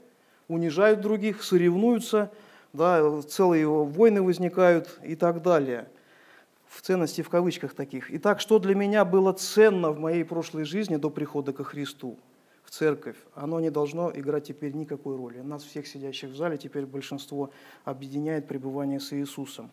унижают 0.46 1.00
других, 1.00 1.42
соревнуются, 1.42 2.30
да, 2.74 3.22
целые 3.22 3.66
войны 3.66 4.20
возникают 4.20 5.00
и 5.02 5.16
так 5.16 5.40
далее. 5.40 5.88
В 6.66 6.82
ценности 6.82 7.22
в 7.22 7.30
кавычках 7.30 7.72
таких. 7.72 8.12
Итак, 8.14 8.40
что 8.40 8.58
для 8.58 8.74
меня 8.74 9.06
было 9.06 9.32
ценно 9.32 9.90
в 9.90 9.98
моей 9.98 10.22
прошлой 10.22 10.64
жизни 10.64 10.96
до 10.96 11.08
прихода 11.08 11.54
ко 11.54 11.64
Христу, 11.64 12.18
в 12.62 12.70
церковь, 12.70 13.16
оно 13.34 13.58
не 13.60 13.70
должно 13.70 14.12
играть 14.14 14.48
теперь 14.48 14.74
никакой 14.74 15.16
роли. 15.16 15.40
Нас 15.40 15.64
всех 15.64 15.86
сидящих 15.86 16.28
в 16.28 16.36
зале 16.36 16.58
теперь 16.58 16.84
большинство 16.84 17.52
объединяет 17.86 18.46
пребывание 18.46 19.00
с 19.00 19.14
Иисусом. 19.14 19.70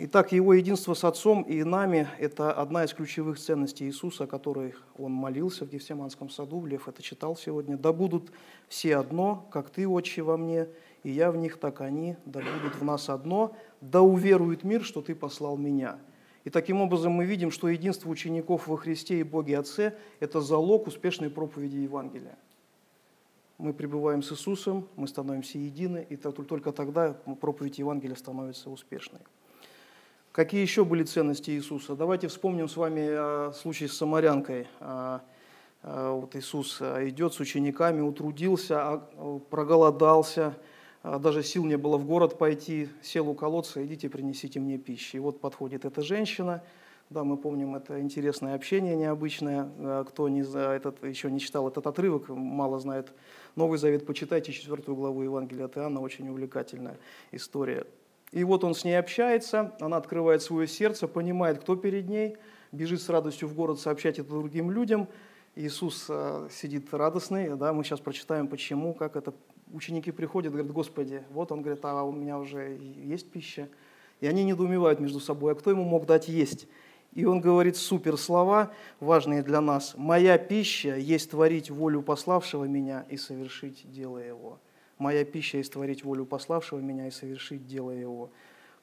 Итак, 0.00 0.30
его 0.30 0.54
единство 0.54 0.94
с 0.94 1.02
Отцом 1.02 1.42
и 1.42 1.64
нами– 1.64 2.06
это 2.20 2.52
одна 2.52 2.84
из 2.84 2.94
ключевых 2.94 3.36
ценностей 3.36 3.86
Иисуса, 3.86 4.24
о 4.24 4.26
которой 4.28 4.76
он 4.96 5.10
молился 5.10 5.64
в 5.64 5.70
Гефсиманском 5.70 6.30
саду, 6.30 6.64
Лев 6.64 6.86
это 6.86 7.02
читал 7.02 7.34
сегодня. 7.34 7.76
«Да 7.76 7.92
будут 7.92 8.30
все 8.68 8.96
одно, 8.96 9.48
как 9.50 9.70
Ты, 9.70 9.88
Отче, 9.88 10.22
во 10.22 10.36
мне, 10.36 10.68
и 11.02 11.10
я 11.10 11.32
в 11.32 11.36
них, 11.36 11.58
так 11.58 11.80
они, 11.80 12.16
да 12.26 12.38
будут 12.38 12.76
в 12.76 12.84
нас 12.84 13.08
одно, 13.08 13.56
да 13.80 14.00
уверует 14.00 14.62
мир, 14.62 14.84
что 14.84 15.02
Ты 15.02 15.16
послал 15.16 15.56
меня». 15.56 15.98
И 16.44 16.50
таким 16.50 16.80
образом 16.80 17.10
мы 17.10 17.24
видим, 17.24 17.50
что 17.50 17.68
единство 17.68 18.08
учеников 18.08 18.68
во 18.68 18.76
Христе 18.76 19.18
и 19.18 19.24
Боге 19.24 19.58
Отце– 19.58 19.98
это 20.20 20.40
залог 20.40 20.86
успешной 20.86 21.28
проповеди 21.28 21.78
Евангелия. 21.78 22.38
Мы 23.58 23.72
пребываем 23.72 24.22
с 24.22 24.30
Иисусом, 24.30 24.86
мы 24.94 25.08
становимся 25.08 25.58
едины, 25.58 26.06
и 26.08 26.14
только 26.14 26.70
тогда 26.70 27.14
проповедь 27.40 27.78
Евангелия 27.80 28.14
становится 28.14 28.70
успешной. 28.70 29.22
Какие 30.32 30.60
еще 30.60 30.84
были 30.84 31.02
ценности 31.02 31.50
Иисуса? 31.50 31.96
Давайте 31.96 32.28
вспомним 32.28 32.68
с 32.68 32.76
вами 32.76 33.52
случай 33.52 33.88
с 33.88 33.96
самарянкой. 33.96 34.68
А, 34.78 35.22
а, 35.82 36.12
вот 36.12 36.36
Иисус 36.36 36.78
а, 36.80 37.08
идет 37.08 37.32
с 37.32 37.40
учениками, 37.40 38.00
утрудился, 38.00 39.02
проголодался, 39.50 40.54
даже 41.02 41.42
сил 41.42 41.64
не 41.64 41.76
было 41.76 41.96
в 41.96 42.04
город 42.04 42.38
пойти, 42.38 42.88
сел 43.02 43.28
у 43.28 43.34
колодца, 43.34 43.84
идите 43.84 44.08
принесите 44.08 44.60
мне 44.60 44.78
пищи. 44.78 45.16
И 45.16 45.18
вот 45.18 45.40
подходит 45.40 45.84
эта 45.84 46.02
женщина, 46.02 46.62
да, 47.10 47.24
мы 47.24 47.38
помним 47.38 47.74
это 47.74 47.98
интересное 48.00 48.54
общение 48.54 48.94
необычное. 48.94 50.04
Кто 50.04 50.28
не, 50.28 50.42
этот, 50.42 51.02
еще 51.02 51.30
не 51.30 51.40
читал 51.40 51.66
этот 51.66 51.86
отрывок, 51.86 52.28
мало 52.28 52.78
знает 52.78 53.12
Новый 53.56 53.78
Завет, 53.78 54.04
почитайте 54.04 54.52
четвертую 54.52 54.94
главу 54.94 55.22
Евангелия 55.22 55.64
от 55.64 55.78
Иоанна, 55.78 56.00
очень 56.00 56.28
увлекательная 56.28 56.98
история. 57.32 57.86
И 58.32 58.44
вот 58.44 58.64
он 58.64 58.74
с 58.74 58.84
ней 58.84 58.98
общается, 58.98 59.74
она 59.80 59.96
открывает 59.96 60.42
свое 60.42 60.66
сердце, 60.66 61.08
понимает, 61.08 61.60
кто 61.60 61.76
перед 61.76 62.08
ней, 62.08 62.36
бежит 62.72 63.00
с 63.00 63.08
радостью 63.08 63.48
в 63.48 63.54
город 63.54 63.80
сообщать 63.80 64.18
это 64.18 64.28
другим 64.28 64.70
людям. 64.70 65.08
Иисус 65.54 66.06
э, 66.08 66.48
сидит 66.52 66.92
радостный, 66.92 67.56
да, 67.56 67.72
мы 67.72 67.82
сейчас 67.84 68.00
прочитаем, 68.00 68.48
почему, 68.48 68.94
как 68.94 69.16
это. 69.16 69.34
Ученики 69.72 70.12
приходят, 70.12 70.52
говорят, 70.52 70.72
Господи, 70.72 71.22
вот 71.30 71.52
он 71.52 71.62
говорит, 71.62 71.84
а 71.84 72.02
у 72.02 72.12
меня 72.12 72.38
уже 72.38 72.78
есть 73.04 73.30
пища. 73.30 73.68
И 74.20 74.26
они 74.26 74.44
недоумевают 74.44 75.00
между 75.00 75.20
собой, 75.20 75.52
а 75.52 75.54
кто 75.54 75.70
ему 75.70 75.84
мог 75.84 76.06
дать 76.06 76.28
есть? 76.28 76.68
И 77.12 77.24
он 77.24 77.40
говорит 77.40 77.76
супер 77.76 78.16
слова, 78.16 78.70
важные 79.00 79.42
для 79.42 79.60
нас. 79.60 79.94
«Моя 79.96 80.38
пища 80.38 80.96
есть 80.96 81.30
творить 81.30 81.70
волю 81.70 82.02
пославшего 82.02 82.64
меня 82.64 83.06
и 83.08 83.16
совершить 83.16 83.90
дело 83.90 84.18
его». 84.18 84.58
Моя 84.98 85.24
пища 85.24 85.58
есть 85.58 85.72
творить 85.72 86.04
волю 86.04 86.26
пославшего 86.26 86.80
меня 86.80 87.06
и 87.06 87.10
совершить 87.10 87.66
дело 87.66 87.90
его. 87.90 88.30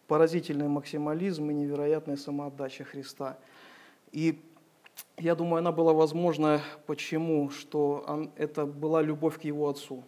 Поразительный 0.07 0.67
максимализм 0.67 1.49
и 1.49 1.53
невероятная 1.53 2.15
самоотдача 2.15 2.85
Христа. 2.85 3.37
И 4.11 4.41
я 5.17 5.35
думаю, 5.35 5.59
она 5.59 5.71
была 5.71 5.93
возможна 5.93 6.61
почему? 6.85 7.49
Что 7.49 8.05
он, 8.07 8.31
это 8.37 8.65
была 8.65 9.01
любовь 9.01 9.39
к 9.39 9.43
его 9.43 9.67
отцу. 9.67 10.03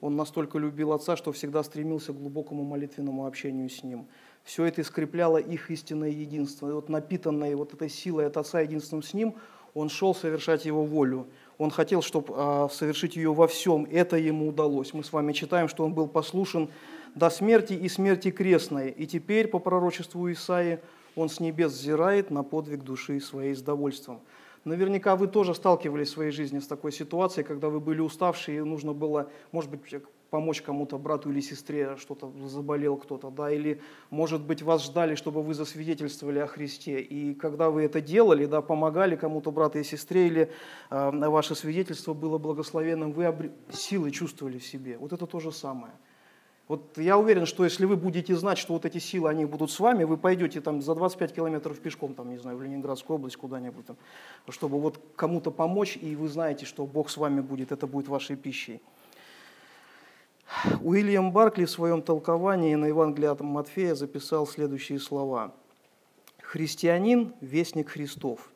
Он 0.00 0.16
настолько 0.16 0.58
любил 0.58 0.92
отца, 0.92 1.16
что 1.16 1.30
всегда 1.32 1.62
стремился 1.62 2.12
к 2.12 2.18
глубокому 2.18 2.64
молитвенному 2.64 3.26
общению 3.26 3.68
с 3.68 3.84
ним. 3.84 4.06
Все 4.42 4.64
это 4.64 4.82
скрепляло 4.82 5.38
их 5.38 5.70
истинное 5.70 6.10
единство. 6.10 6.68
И 6.68 6.72
вот 6.72 6.88
напитанное 6.88 7.56
вот 7.56 7.72
этой 7.72 7.88
силой 7.88 8.26
от 8.26 8.36
отца 8.36 8.60
единством 8.60 9.02
с 9.02 9.14
ним, 9.14 9.36
он 9.74 9.88
шел 9.88 10.14
совершать 10.14 10.64
его 10.64 10.84
волю. 10.84 11.28
Он 11.58 11.70
хотел, 11.70 12.02
чтобы 12.02 12.34
а, 12.36 12.68
совершить 12.70 13.16
ее 13.16 13.32
во 13.32 13.46
всем. 13.46 13.86
Это 13.90 14.16
ему 14.16 14.48
удалось. 14.48 14.92
Мы 14.94 15.04
с 15.04 15.12
вами 15.12 15.32
читаем, 15.32 15.68
что 15.68 15.84
он 15.84 15.94
был 15.94 16.08
послушен 16.08 16.70
до 17.14 17.30
смерти 17.30 17.74
и 17.74 17.88
смерти 17.88 18.30
крестной. 18.30 18.90
И 18.90 19.06
теперь, 19.06 19.48
по 19.48 19.58
пророчеству 19.58 20.30
Исаии, 20.32 20.80
он 21.14 21.28
с 21.28 21.40
небес 21.40 21.72
взирает 21.72 22.30
на 22.30 22.42
подвиг 22.42 22.82
души 22.82 23.20
своей 23.20 23.54
с 23.54 23.62
довольством. 23.62 24.20
Наверняка 24.64 25.16
вы 25.16 25.26
тоже 25.26 25.54
сталкивались 25.54 26.08
в 26.08 26.12
своей 26.12 26.30
жизни 26.30 26.60
с 26.60 26.66
такой 26.66 26.92
ситуацией, 26.92 27.44
когда 27.44 27.68
вы 27.68 27.80
были 27.80 28.00
уставшие, 28.00 28.58
и 28.58 28.62
нужно 28.62 28.92
было, 28.92 29.28
может 29.50 29.70
быть, 29.70 29.82
помочь 30.32 30.62
кому-то, 30.62 30.98
брату 30.98 31.30
или 31.30 31.40
сестре, 31.40 31.96
что-то 31.98 32.32
заболел 32.46 32.96
кто-то, 32.96 33.30
да, 33.30 33.50
или, 33.50 33.82
может 34.08 34.40
быть, 34.40 34.62
вас 34.62 34.82
ждали, 34.82 35.14
чтобы 35.14 35.42
вы 35.42 35.52
засвидетельствовали 35.52 36.38
о 36.38 36.46
Христе. 36.46 37.00
И 37.00 37.34
когда 37.34 37.68
вы 37.68 37.82
это 37.82 38.00
делали, 38.00 38.46
да, 38.46 38.62
помогали 38.62 39.14
кому-то, 39.14 39.50
брату 39.50 39.78
и 39.78 39.84
сестре, 39.84 40.28
или 40.28 40.50
э, 40.90 41.28
ваше 41.28 41.54
свидетельство 41.54 42.14
было 42.14 42.38
благословенным, 42.38 43.12
вы 43.12 43.26
обр... 43.26 43.50
силы 43.70 44.10
чувствовали 44.10 44.56
в 44.56 44.64
себе. 44.64 44.96
Вот 44.96 45.12
это 45.12 45.26
то 45.26 45.38
же 45.38 45.52
самое. 45.52 45.92
Вот 46.66 46.96
я 46.96 47.18
уверен, 47.18 47.44
что 47.44 47.64
если 47.64 47.84
вы 47.84 47.96
будете 47.96 48.34
знать, 48.34 48.56
что 48.56 48.72
вот 48.72 48.86
эти 48.86 48.96
силы, 48.96 49.28
они 49.28 49.44
будут 49.44 49.70
с 49.70 49.78
вами, 49.80 50.04
вы 50.04 50.16
пойдете 50.16 50.62
там 50.62 50.80
за 50.80 50.94
25 50.94 51.34
километров 51.34 51.78
пешком, 51.78 52.14
там, 52.14 52.30
не 52.30 52.38
знаю, 52.38 52.56
в 52.56 52.62
Ленинградскую 52.62 53.16
область 53.18 53.36
куда-нибудь, 53.36 53.84
там, 53.84 53.96
чтобы 54.48 54.80
вот 54.80 54.98
кому-то 55.14 55.50
помочь, 55.50 55.98
и 56.00 56.16
вы 56.16 56.28
знаете, 56.28 56.64
что 56.64 56.86
Бог 56.86 57.10
с 57.10 57.18
вами 57.18 57.42
будет, 57.42 57.70
это 57.70 57.86
будет 57.86 58.08
вашей 58.08 58.36
пищей. 58.36 58.80
Уильям 60.80 61.32
Баркли 61.32 61.64
в 61.64 61.70
своем 61.70 62.02
толковании 62.02 62.74
на 62.74 62.86
Евангелие 62.86 63.30
от 63.30 63.40
Матфея 63.40 63.94
записал 63.94 64.46
следующие 64.46 64.98
слова. 64.98 65.54
«Христианин– 66.40 67.32
вестник 67.40 67.90
Христов. 67.90 68.52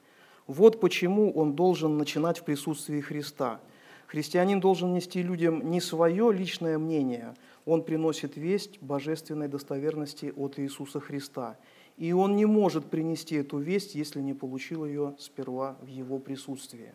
Вот 0.46 0.80
почему 0.80 1.32
он 1.32 1.54
должен 1.54 1.98
начинать 1.98 2.38
в 2.38 2.44
присутствии 2.44 3.00
Христа. 3.00 3.60
Христианин 4.06 4.60
должен 4.60 4.92
нести 4.92 5.22
людям 5.22 5.70
не 5.70 5.80
свое 5.80 6.32
личное 6.32 6.78
мнение, 6.78 7.34
он 7.64 7.82
приносит 7.82 8.36
весть 8.36 8.80
божественной 8.80 9.48
достоверности 9.48 10.32
от 10.36 10.60
Иисуса 10.60 11.00
Христа. 11.00 11.56
И 11.96 12.12
он 12.12 12.36
не 12.36 12.46
может 12.46 12.86
принести 12.86 13.34
эту 13.34 13.58
весть, 13.58 13.96
если 13.96 14.20
не 14.20 14.34
получил 14.34 14.84
ее 14.84 15.16
сперва 15.18 15.76
в 15.82 15.88
его 15.88 16.18
присутствии. 16.18 16.92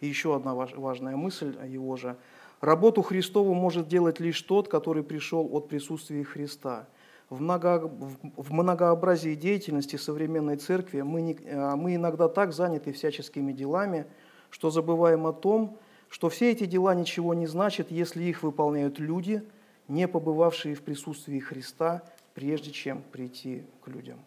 И 0.00 0.06
еще 0.06 0.36
одна 0.36 0.54
важная 0.54 1.16
мысль 1.16 1.56
его 1.66 1.96
же– 1.96 2.16
Работу 2.62 3.02
Христову 3.02 3.54
может 3.54 3.88
делать 3.88 4.20
лишь 4.20 4.40
тот, 4.40 4.68
который 4.68 5.02
пришел 5.02 5.48
от 5.50 5.68
присутствия 5.68 6.22
Христа. 6.22 6.88
В, 7.28 7.40
много, 7.40 7.88
в 7.88 8.52
многообразии 8.52 9.34
деятельности 9.34 9.96
современной 9.96 10.56
церкви 10.56 11.00
мы, 11.00 11.22
не, 11.22 11.38
а, 11.44 11.74
мы 11.74 11.96
иногда 11.96 12.28
так 12.28 12.52
заняты 12.52 12.92
всяческими 12.92 13.52
делами, 13.52 14.06
что 14.50 14.70
забываем 14.70 15.26
о 15.26 15.32
том, 15.32 15.76
что 16.08 16.28
все 16.28 16.52
эти 16.52 16.66
дела 16.66 16.94
ничего 16.94 17.34
не 17.34 17.48
значат, 17.48 17.90
если 17.90 18.22
их 18.22 18.44
выполняют 18.44 19.00
люди, 19.00 19.42
не 19.88 20.06
побывавшие 20.06 20.76
в 20.76 20.82
присутствии 20.82 21.40
Христа, 21.40 22.04
прежде 22.32 22.70
чем 22.70 23.02
прийти 23.10 23.64
к 23.82 23.88
людям. 23.88 24.20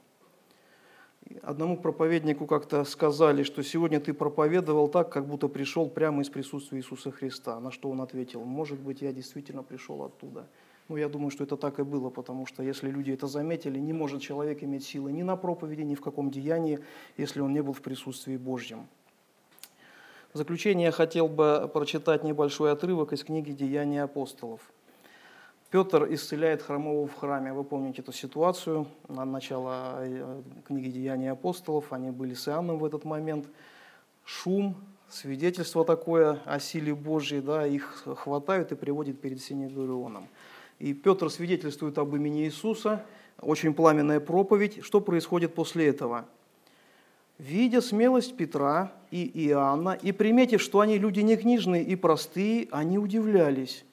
Одному 1.41 1.77
проповеднику 1.77 2.45
как-то 2.45 2.83
сказали, 2.85 3.43
что 3.43 3.63
сегодня 3.63 3.99
ты 3.99 4.13
проповедовал 4.13 4.87
так, 4.87 5.11
как 5.11 5.25
будто 5.27 5.47
пришел 5.47 5.89
прямо 5.89 6.21
из 6.21 6.29
присутствия 6.29 6.79
Иисуса 6.79 7.11
Христа. 7.11 7.59
На 7.59 7.71
что 7.71 7.89
он 7.89 8.01
ответил, 8.01 8.43
может 8.43 8.79
быть, 8.79 9.01
я 9.01 9.11
действительно 9.11 9.63
пришел 9.63 10.03
оттуда. 10.03 10.47
Ну, 10.87 10.97
я 10.97 11.09
думаю, 11.09 11.31
что 11.31 11.43
это 11.43 11.57
так 11.57 11.79
и 11.79 11.83
было, 11.83 12.11
потому 12.11 12.45
что 12.45 12.61
если 12.61 12.91
люди 12.91 13.11
это 13.11 13.25
заметили, 13.25 13.79
не 13.79 13.91
может 13.91 14.21
человек 14.21 14.63
иметь 14.63 14.85
силы 14.85 15.11
ни 15.11 15.23
на 15.23 15.35
проповеди, 15.35 15.81
ни 15.81 15.95
в 15.95 16.01
каком 16.01 16.29
деянии, 16.29 16.79
если 17.17 17.41
он 17.41 17.53
не 17.53 17.63
был 17.63 17.73
в 17.73 17.81
присутствии 17.81 18.37
Божьем. 18.37 18.87
В 20.31 20.37
заключение 20.37 20.85
я 20.85 20.91
хотел 20.91 21.27
бы 21.27 21.69
прочитать 21.73 22.23
небольшой 22.23 22.71
отрывок 22.71 23.13
из 23.13 23.23
книги 23.23 23.51
«Деяния 23.51 24.03
апостолов». 24.03 24.61
Петр 25.75 26.07
исцеляет 26.09 26.61
хромого 26.61 27.05
в 27.05 27.13
храме. 27.15 27.51
Вы 27.51 27.65
помните 27.65 28.01
эту 28.01 28.13
ситуацию, 28.13 28.87
на 29.09 29.25
начало 29.25 29.97
э, 30.05 30.41
книги 30.65 30.87
«Деяния 30.87 31.31
апостолов». 31.31 31.91
Они 31.91 32.11
были 32.11 32.33
с 32.33 32.47
Иоанном 32.47 32.77
в 32.77 32.85
этот 32.85 33.03
момент. 33.03 33.45
Шум, 34.23 34.77
свидетельство 35.09 35.83
такое 35.83 36.39
о 36.45 36.61
силе 36.61 36.95
Божьей, 36.95 37.41
да, 37.41 37.67
их 37.67 38.05
хватают 38.05 38.71
и 38.71 38.75
приводят 38.75 39.19
перед 39.19 39.41
Синедрионом. 39.41 40.29
И 40.79 40.93
Петр 40.93 41.29
свидетельствует 41.29 41.97
об 41.97 42.15
имени 42.15 42.45
Иисуса, 42.45 43.03
очень 43.41 43.73
пламенная 43.73 44.21
проповедь. 44.21 44.81
Что 44.81 45.01
происходит 45.01 45.55
после 45.55 45.87
этого? 45.87 46.23
Видя 47.37 47.81
смелость 47.81 48.37
Петра 48.37 48.93
и 49.11 49.29
Иоанна, 49.49 49.99
и 50.01 50.13
приметив, 50.13 50.61
что 50.61 50.79
они 50.79 50.97
люди 50.97 51.19
не 51.19 51.35
книжные 51.35 51.83
и 51.83 51.97
простые, 51.97 52.69
они 52.71 52.97
удивлялись. 52.97 53.83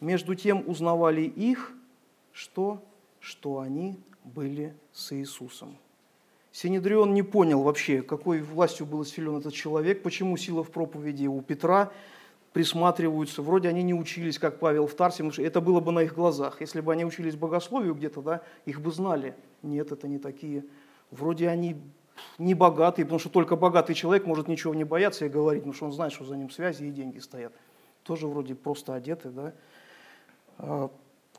Между 0.00 0.34
тем 0.34 0.64
узнавали 0.68 1.22
их, 1.22 1.72
что, 2.32 2.82
что 3.20 3.60
они 3.60 3.98
были 4.24 4.74
с 4.92 5.12
Иисусом. 5.12 5.76
Синедрион 6.52 7.14
не 7.14 7.22
понял 7.22 7.62
вообще, 7.62 8.02
какой 8.02 8.40
властью 8.40 8.86
был 8.86 9.02
исцелен 9.02 9.36
этот 9.36 9.54
человек, 9.54 10.02
почему 10.02 10.36
сила 10.36 10.64
в 10.64 10.70
проповеди 10.70 11.26
у 11.26 11.40
Петра– 11.40 11.92
присматриваются, 12.56 13.42
вроде 13.42 13.68
они 13.68 13.82
не 13.82 13.92
учились, 13.92 14.38
как 14.38 14.58
Павел 14.58 14.86
в 14.86 14.94
Тарсе, 14.94 15.18
потому 15.18 15.32
что 15.32 15.42
это 15.42 15.60
было 15.60 15.80
бы 15.80 15.92
на 15.92 15.98
их 15.98 16.14
глазах. 16.14 16.62
Если 16.62 16.80
бы 16.80 16.90
они 16.90 17.04
учились 17.04 17.36
богословию 17.36 17.94
где-то, 17.94 18.22
да, 18.22 18.40
их 18.64 18.80
бы 18.80 18.90
знали. 18.92 19.34
Нет, 19.60 19.92
это 19.92 20.08
не 20.08 20.18
такие. 20.18 20.64
Вроде 21.10 21.50
они 21.50 21.76
не 22.38 22.54
богатые, 22.54 23.04
потому 23.04 23.18
что 23.18 23.28
только 23.28 23.56
богатый 23.56 23.92
человек 23.92 24.24
может 24.24 24.48
ничего 24.48 24.74
не 24.74 24.84
бояться 24.84 25.26
и 25.26 25.28
говорить, 25.28 25.64
потому 25.64 25.74
что 25.74 25.84
он 25.84 25.92
знает, 25.92 26.14
что 26.14 26.24
за 26.24 26.34
ним 26.34 26.48
связи 26.48 26.84
и 26.84 26.90
деньги 26.90 27.18
стоят. 27.18 27.52
Тоже 28.04 28.26
вроде 28.26 28.54
просто 28.54 28.94
одеты, 28.94 29.28
да. 29.28 29.52
А, 30.58 30.90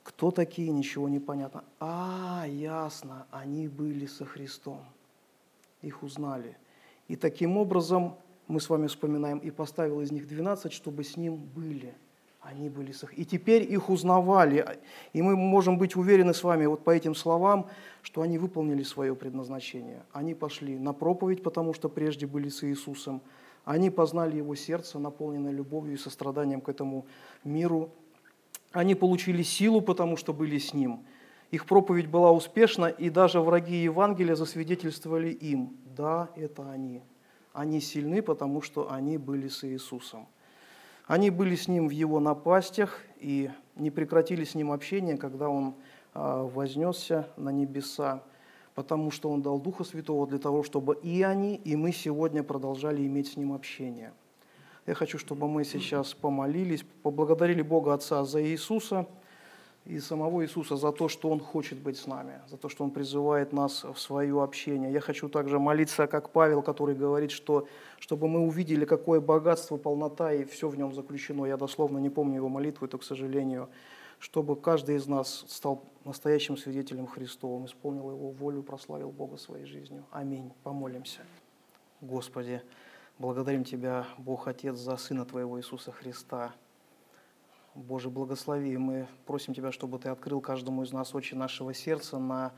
кто 0.03 0.31
такие, 0.31 0.71
ничего 0.71 1.09
не 1.09 1.19
понятно. 1.19 1.63
А, 1.79 2.45
ясно, 2.47 3.27
они 3.31 3.67
были 3.67 4.05
со 4.05 4.25
Христом. 4.25 4.81
Их 5.81 6.03
узнали. 6.03 6.57
И 7.07 7.15
таким 7.15 7.57
образом 7.57 8.15
мы 8.47 8.61
с 8.61 8.69
вами 8.69 8.87
вспоминаем, 8.87 9.39
и 9.39 9.51
поставил 9.51 10.01
из 10.01 10.11
них 10.11 10.27
12, 10.27 10.71
чтобы 10.71 11.03
с 11.03 11.17
ним 11.17 11.35
были. 11.35 11.93
Они 12.41 12.69
были 12.69 12.93
с 12.93 13.03
их. 13.03 13.17
И 13.19 13.25
теперь 13.25 13.63
их 13.69 13.89
узнавали. 13.89 14.79
И 15.11 15.21
мы 15.21 15.35
можем 15.35 15.77
быть 15.77 15.97
уверены 15.97 16.33
с 16.33 16.43
вами 16.43 16.65
вот 16.65 16.83
по 16.83 16.91
этим 16.91 17.13
словам, 17.13 17.67
что 18.01 18.21
они 18.21 18.37
выполнили 18.37 18.83
свое 18.83 19.15
предназначение. 19.15 20.03
Они 20.13 20.33
пошли 20.33 20.79
на 20.79 20.93
проповедь, 20.93 21.43
потому 21.43 21.73
что 21.73 21.89
прежде 21.89 22.25
были 22.25 22.47
с 22.47 22.63
Иисусом. 22.63 23.21
Они 23.65 23.89
познали 23.89 24.37
Его 24.37 24.55
сердце, 24.55 24.97
наполненное 24.97 25.51
любовью 25.51 25.95
и 25.95 25.97
состраданием 25.97 26.61
к 26.61 26.69
этому 26.69 27.05
миру. 27.43 27.89
Они 28.77 28.95
получили 28.95 29.43
силу, 29.43 29.81
потому 29.81 30.17
что 30.17 30.33
были 30.33 30.57
с 30.57 30.73
Ним. 30.73 31.05
Их 31.51 31.65
проповедь 31.65 32.07
была 32.07 32.31
успешна, 32.31 32.85
и 32.85 33.09
даже 33.09 33.41
враги 33.41 33.75
Евангелия 33.83 34.35
засвидетельствовали 34.35 35.29
им. 35.29 35.77
Да, 35.95 36.29
это 36.35 36.69
они 36.69 37.01
они 37.57 37.81
сильны, 37.81 38.21
потому 38.21 38.61
что 38.61 38.91
они 38.91 39.17
были 39.17 39.47
с 39.47 39.63
Иисусом. 39.63 40.27
Они 41.07 41.31
были 41.31 41.55
с 41.55 41.67
Ним 41.67 41.87
в 41.87 41.91
Его 41.91 42.19
напастях 42.19 43.01
и 43.19 43.49
не 43.75 43.89
прекратили 43.89 44.43
с 44.43 44.53
Ним 44.53 44.71
общение, 44.71 45.17
когда 45.17 45.49
Он 45.49 45.73
а, 46.13 46.43
вознесся 46.43 47.27
на 47.35 47.49
небеса, 47.49 48.21
потому 48.75 49.09
что 49.09 49.31
Он 49.31 49.41
дал 49.41 49.59
Духа 49.59 49.83
Святого 49.85 50.27
для 50.27 50.37
того, 50.37 50.61
чтобы 50.61 50.99
и 51.01 51.23
они, 51.23 51.55
и 51.55 51.75
мы 51.75 51.91
сегодня 51.91 52.43
продолжали 52.43 53.03
иметь 53.07 53.31
с 53.31 53.37
Ним 53.37 53.53
общение. 53.53 54.13
Я 54.87 54.95
хочу, 54.95 55.19
чтобы 55.19 55.47
мы 55.47 55.63
сейчас 55.63 56.15
помолились, 56.15 56.83
поблагодарили 57.03 57.61
Бога 57.61 57.93
Отца 57.93 58.23
за 58.25 58.43
Иисуса– 58.43 59.05
и 59.87 59.99
самого 59.99 60.43
Иисуса 60.43 60.75
за 60.75 60.91
то, 60.91 61.07
что 61.07 61.29
Он 61.29 61.39
хочет 61.39 61.79
быть 61.79 61.97
с 61.97 62.07
нами, 62.07 62.41
за 62.47 62.57
то, 62.57 62.67
что 62.67 62.83
Он 62.83 62.91
призывает 62.91 63.53
нас 63.53 63.85
в 63.85 63.97
свое 63.97 64.43
общение. 64.43 64.91
Я 64.91 64.99
хочу 64.99 65.29
также 65.29 65.59
молиться, 65.59 66.07
как 66.07 66.31
Павел, 66.31 66.61
который 66.61 66.93
говорит, 66.93 67.31
что 67.31 67.67
чтобы 67.97 68.27
мы 68.27 68.41
увидели, 68.41 68.83
какое 68.83 69.21
богатство, 69.21 69.77
полнота 69.77 70.33
и 70.33 70.43
все 70.43 70.67
в 70.67 70.77
нем 70.77 70.93
заключено. 70.93 71.45
Я 71.45 71.55
дословно 71.55 71.99
не 71.99 72.09
помню 72.09 72.35
его 72.35 72.49
молитву, 72.49 72.85
это, 72.85 72.97
к 72.97 73.03
сожалению, 73.03 73.69
чтобы 74.19 74.57
каждый 74.57 74.97
из 74.97 75.07
нас 75.07 75.45
стал 75.47 75.85
настоящим 76.03 76.57
свидетелем 76.57 77.07
Христовым, 77.07 77.65
исполнил 77.65 78.11
Его 78.11 78.31
волю, 78.31 78.63
прославил 78.63 79.11
Бога 79.11 79.37
своей 79.37 79.65
жизнью. 79.65 80.03
Аминь. 80.11 80.51
Помолимся. 80.63 81.21
Господи, 82.01 82.61
благодарим 83.19 83.63
Тебя, 83.63 84.05
Бог 84.17 84.47
Отец, 84.47 84.77
за 84.77 84.95
Сына 84.97 85.25
Твоего 85.25 85.59
Иисуса 85.59 85.91
Христа, 85.91 86.53
Боже, 87.73 88.09
благослови. 88.09 88.77
Мы 88.77 89.07
просим 89.25 89.53
Тебя, 89.53 89.71
чтобы 89.71 89.99
Ты 89.99 90.09
открыл 90.09 90.41
каждому 90.41 90.83
из 90.83 90.91
нас 90.91 91.13
очи 91.15 91.33
нашего 91.35 91.73
сердца 91.73 92.19
на 92.19 92.53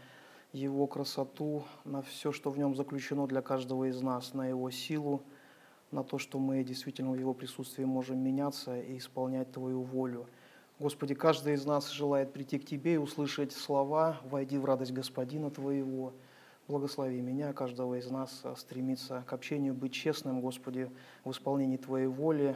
Его 0.52 0.88
красоту, 0.88 1.64
на 1.86 2.02
все, 2.02 2.32
что 2.32 2.50
в 2.52 2.58
нем 2.58 2.76
заключено 2.76 3.28
для 3.28 3.42
каждого 3.42 3.90
из 3.90 4.02
нас, 4.02 4.34
на 4.34 4.48
Его 4.48 4.70
силу, 4.72 5.24
на 5.92 6.04
то, 6.04 6.18
что 6.18 6.40
мы 6.40 6.64
действительно 6.64 7.12
в 7.12 7.16
Его 7.16 7.34
присутствии 7.34 7.84
можем 7.84 8.20
меняться 8.20 8.80
и 8.80 8.98
исполнять 8.98 9.52
Твою 9.52 9.82
волю. 9.82 10.28
Господи, 10.78 11.14
каждый 11.14 11.56
из 11.56 11.66
нас 11.66 11.90
желает 11.90 12.32
прийти 12.32 12.60
к 12.60 12.66
Тебе 12.66 12.96
и 12.96 12.98
услышать 12.98 13.52
слова 13.52 14.18
«Войди 14.24 14.58
в 14.58 14.66
радость 14.66 14.92
Господина 14.92 15.52
Твоего». 15.52 16.14
Благослови 16.70 17.20
меня, 17.20 17.52
каждого 17.52 17.96
из 17.96 18.12
нас, 18.12 18.44
стремиться 18.56 19.24
к 19.26 19.34
общению, 19.34 19.74
быть 19.74 19.92
честным, 19.92 20.40
Господи, 20.40 20.92
в 21.24 21.32
исполнении 21.32 21.78
Твоей 21.78 22.06
воли, 22.06 22.56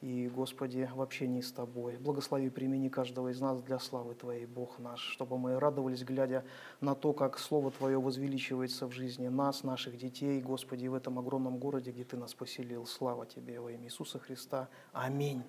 и, 0.00 0.28
Господи, 0.34 0.90
в 0.92 1.00
общении 1.00 1.40
с 1.40 1.52
Тобой. 1.52 1.96
Благослови, 1.96 2.50
примени 2.50 2.88
каждого 2.88 3.28
из 3.28 3.40
нас 3.40 3.62
для 3.62 3.78
славы 3.78 4.16
Твоей, 4.16 4.46
Бог 4.46 4.80
наш, 4.80 4.98
чтобы 4.98 5.38
мы 5.38 5.60
радовались, 5.60 6.02
глядя 6.02 6.44
на 6.80 6.96
то, 6.96 7.12
как 7.12 7.38
Слово 7.38 7.70
Твое 7.70 8.00
возвеличивается 8.00 8.88
в 8.88 8.90
жизни 8.90 9.28
нас, 9.28 9.62
наших 9.62 9.96
детей, 9.96 10.40
Господи, 10.40 10.88
в 10.88 10.94
этом 10.94 11.20
огромном 11.20 11.58
городе, 11.58 11.92
где 11.92 12.02
Ты 12.02 12.16
нас 12.16 12.34
поселил. 12.34 12.84
Слава 12.84 13.26
Тебе 13.26 13.60
во 13.60 13.70
имя 13.70 13.84
Иисуса 13.84 14.18
Христа. 14.18 14.68
Аминь. 14.92 15.44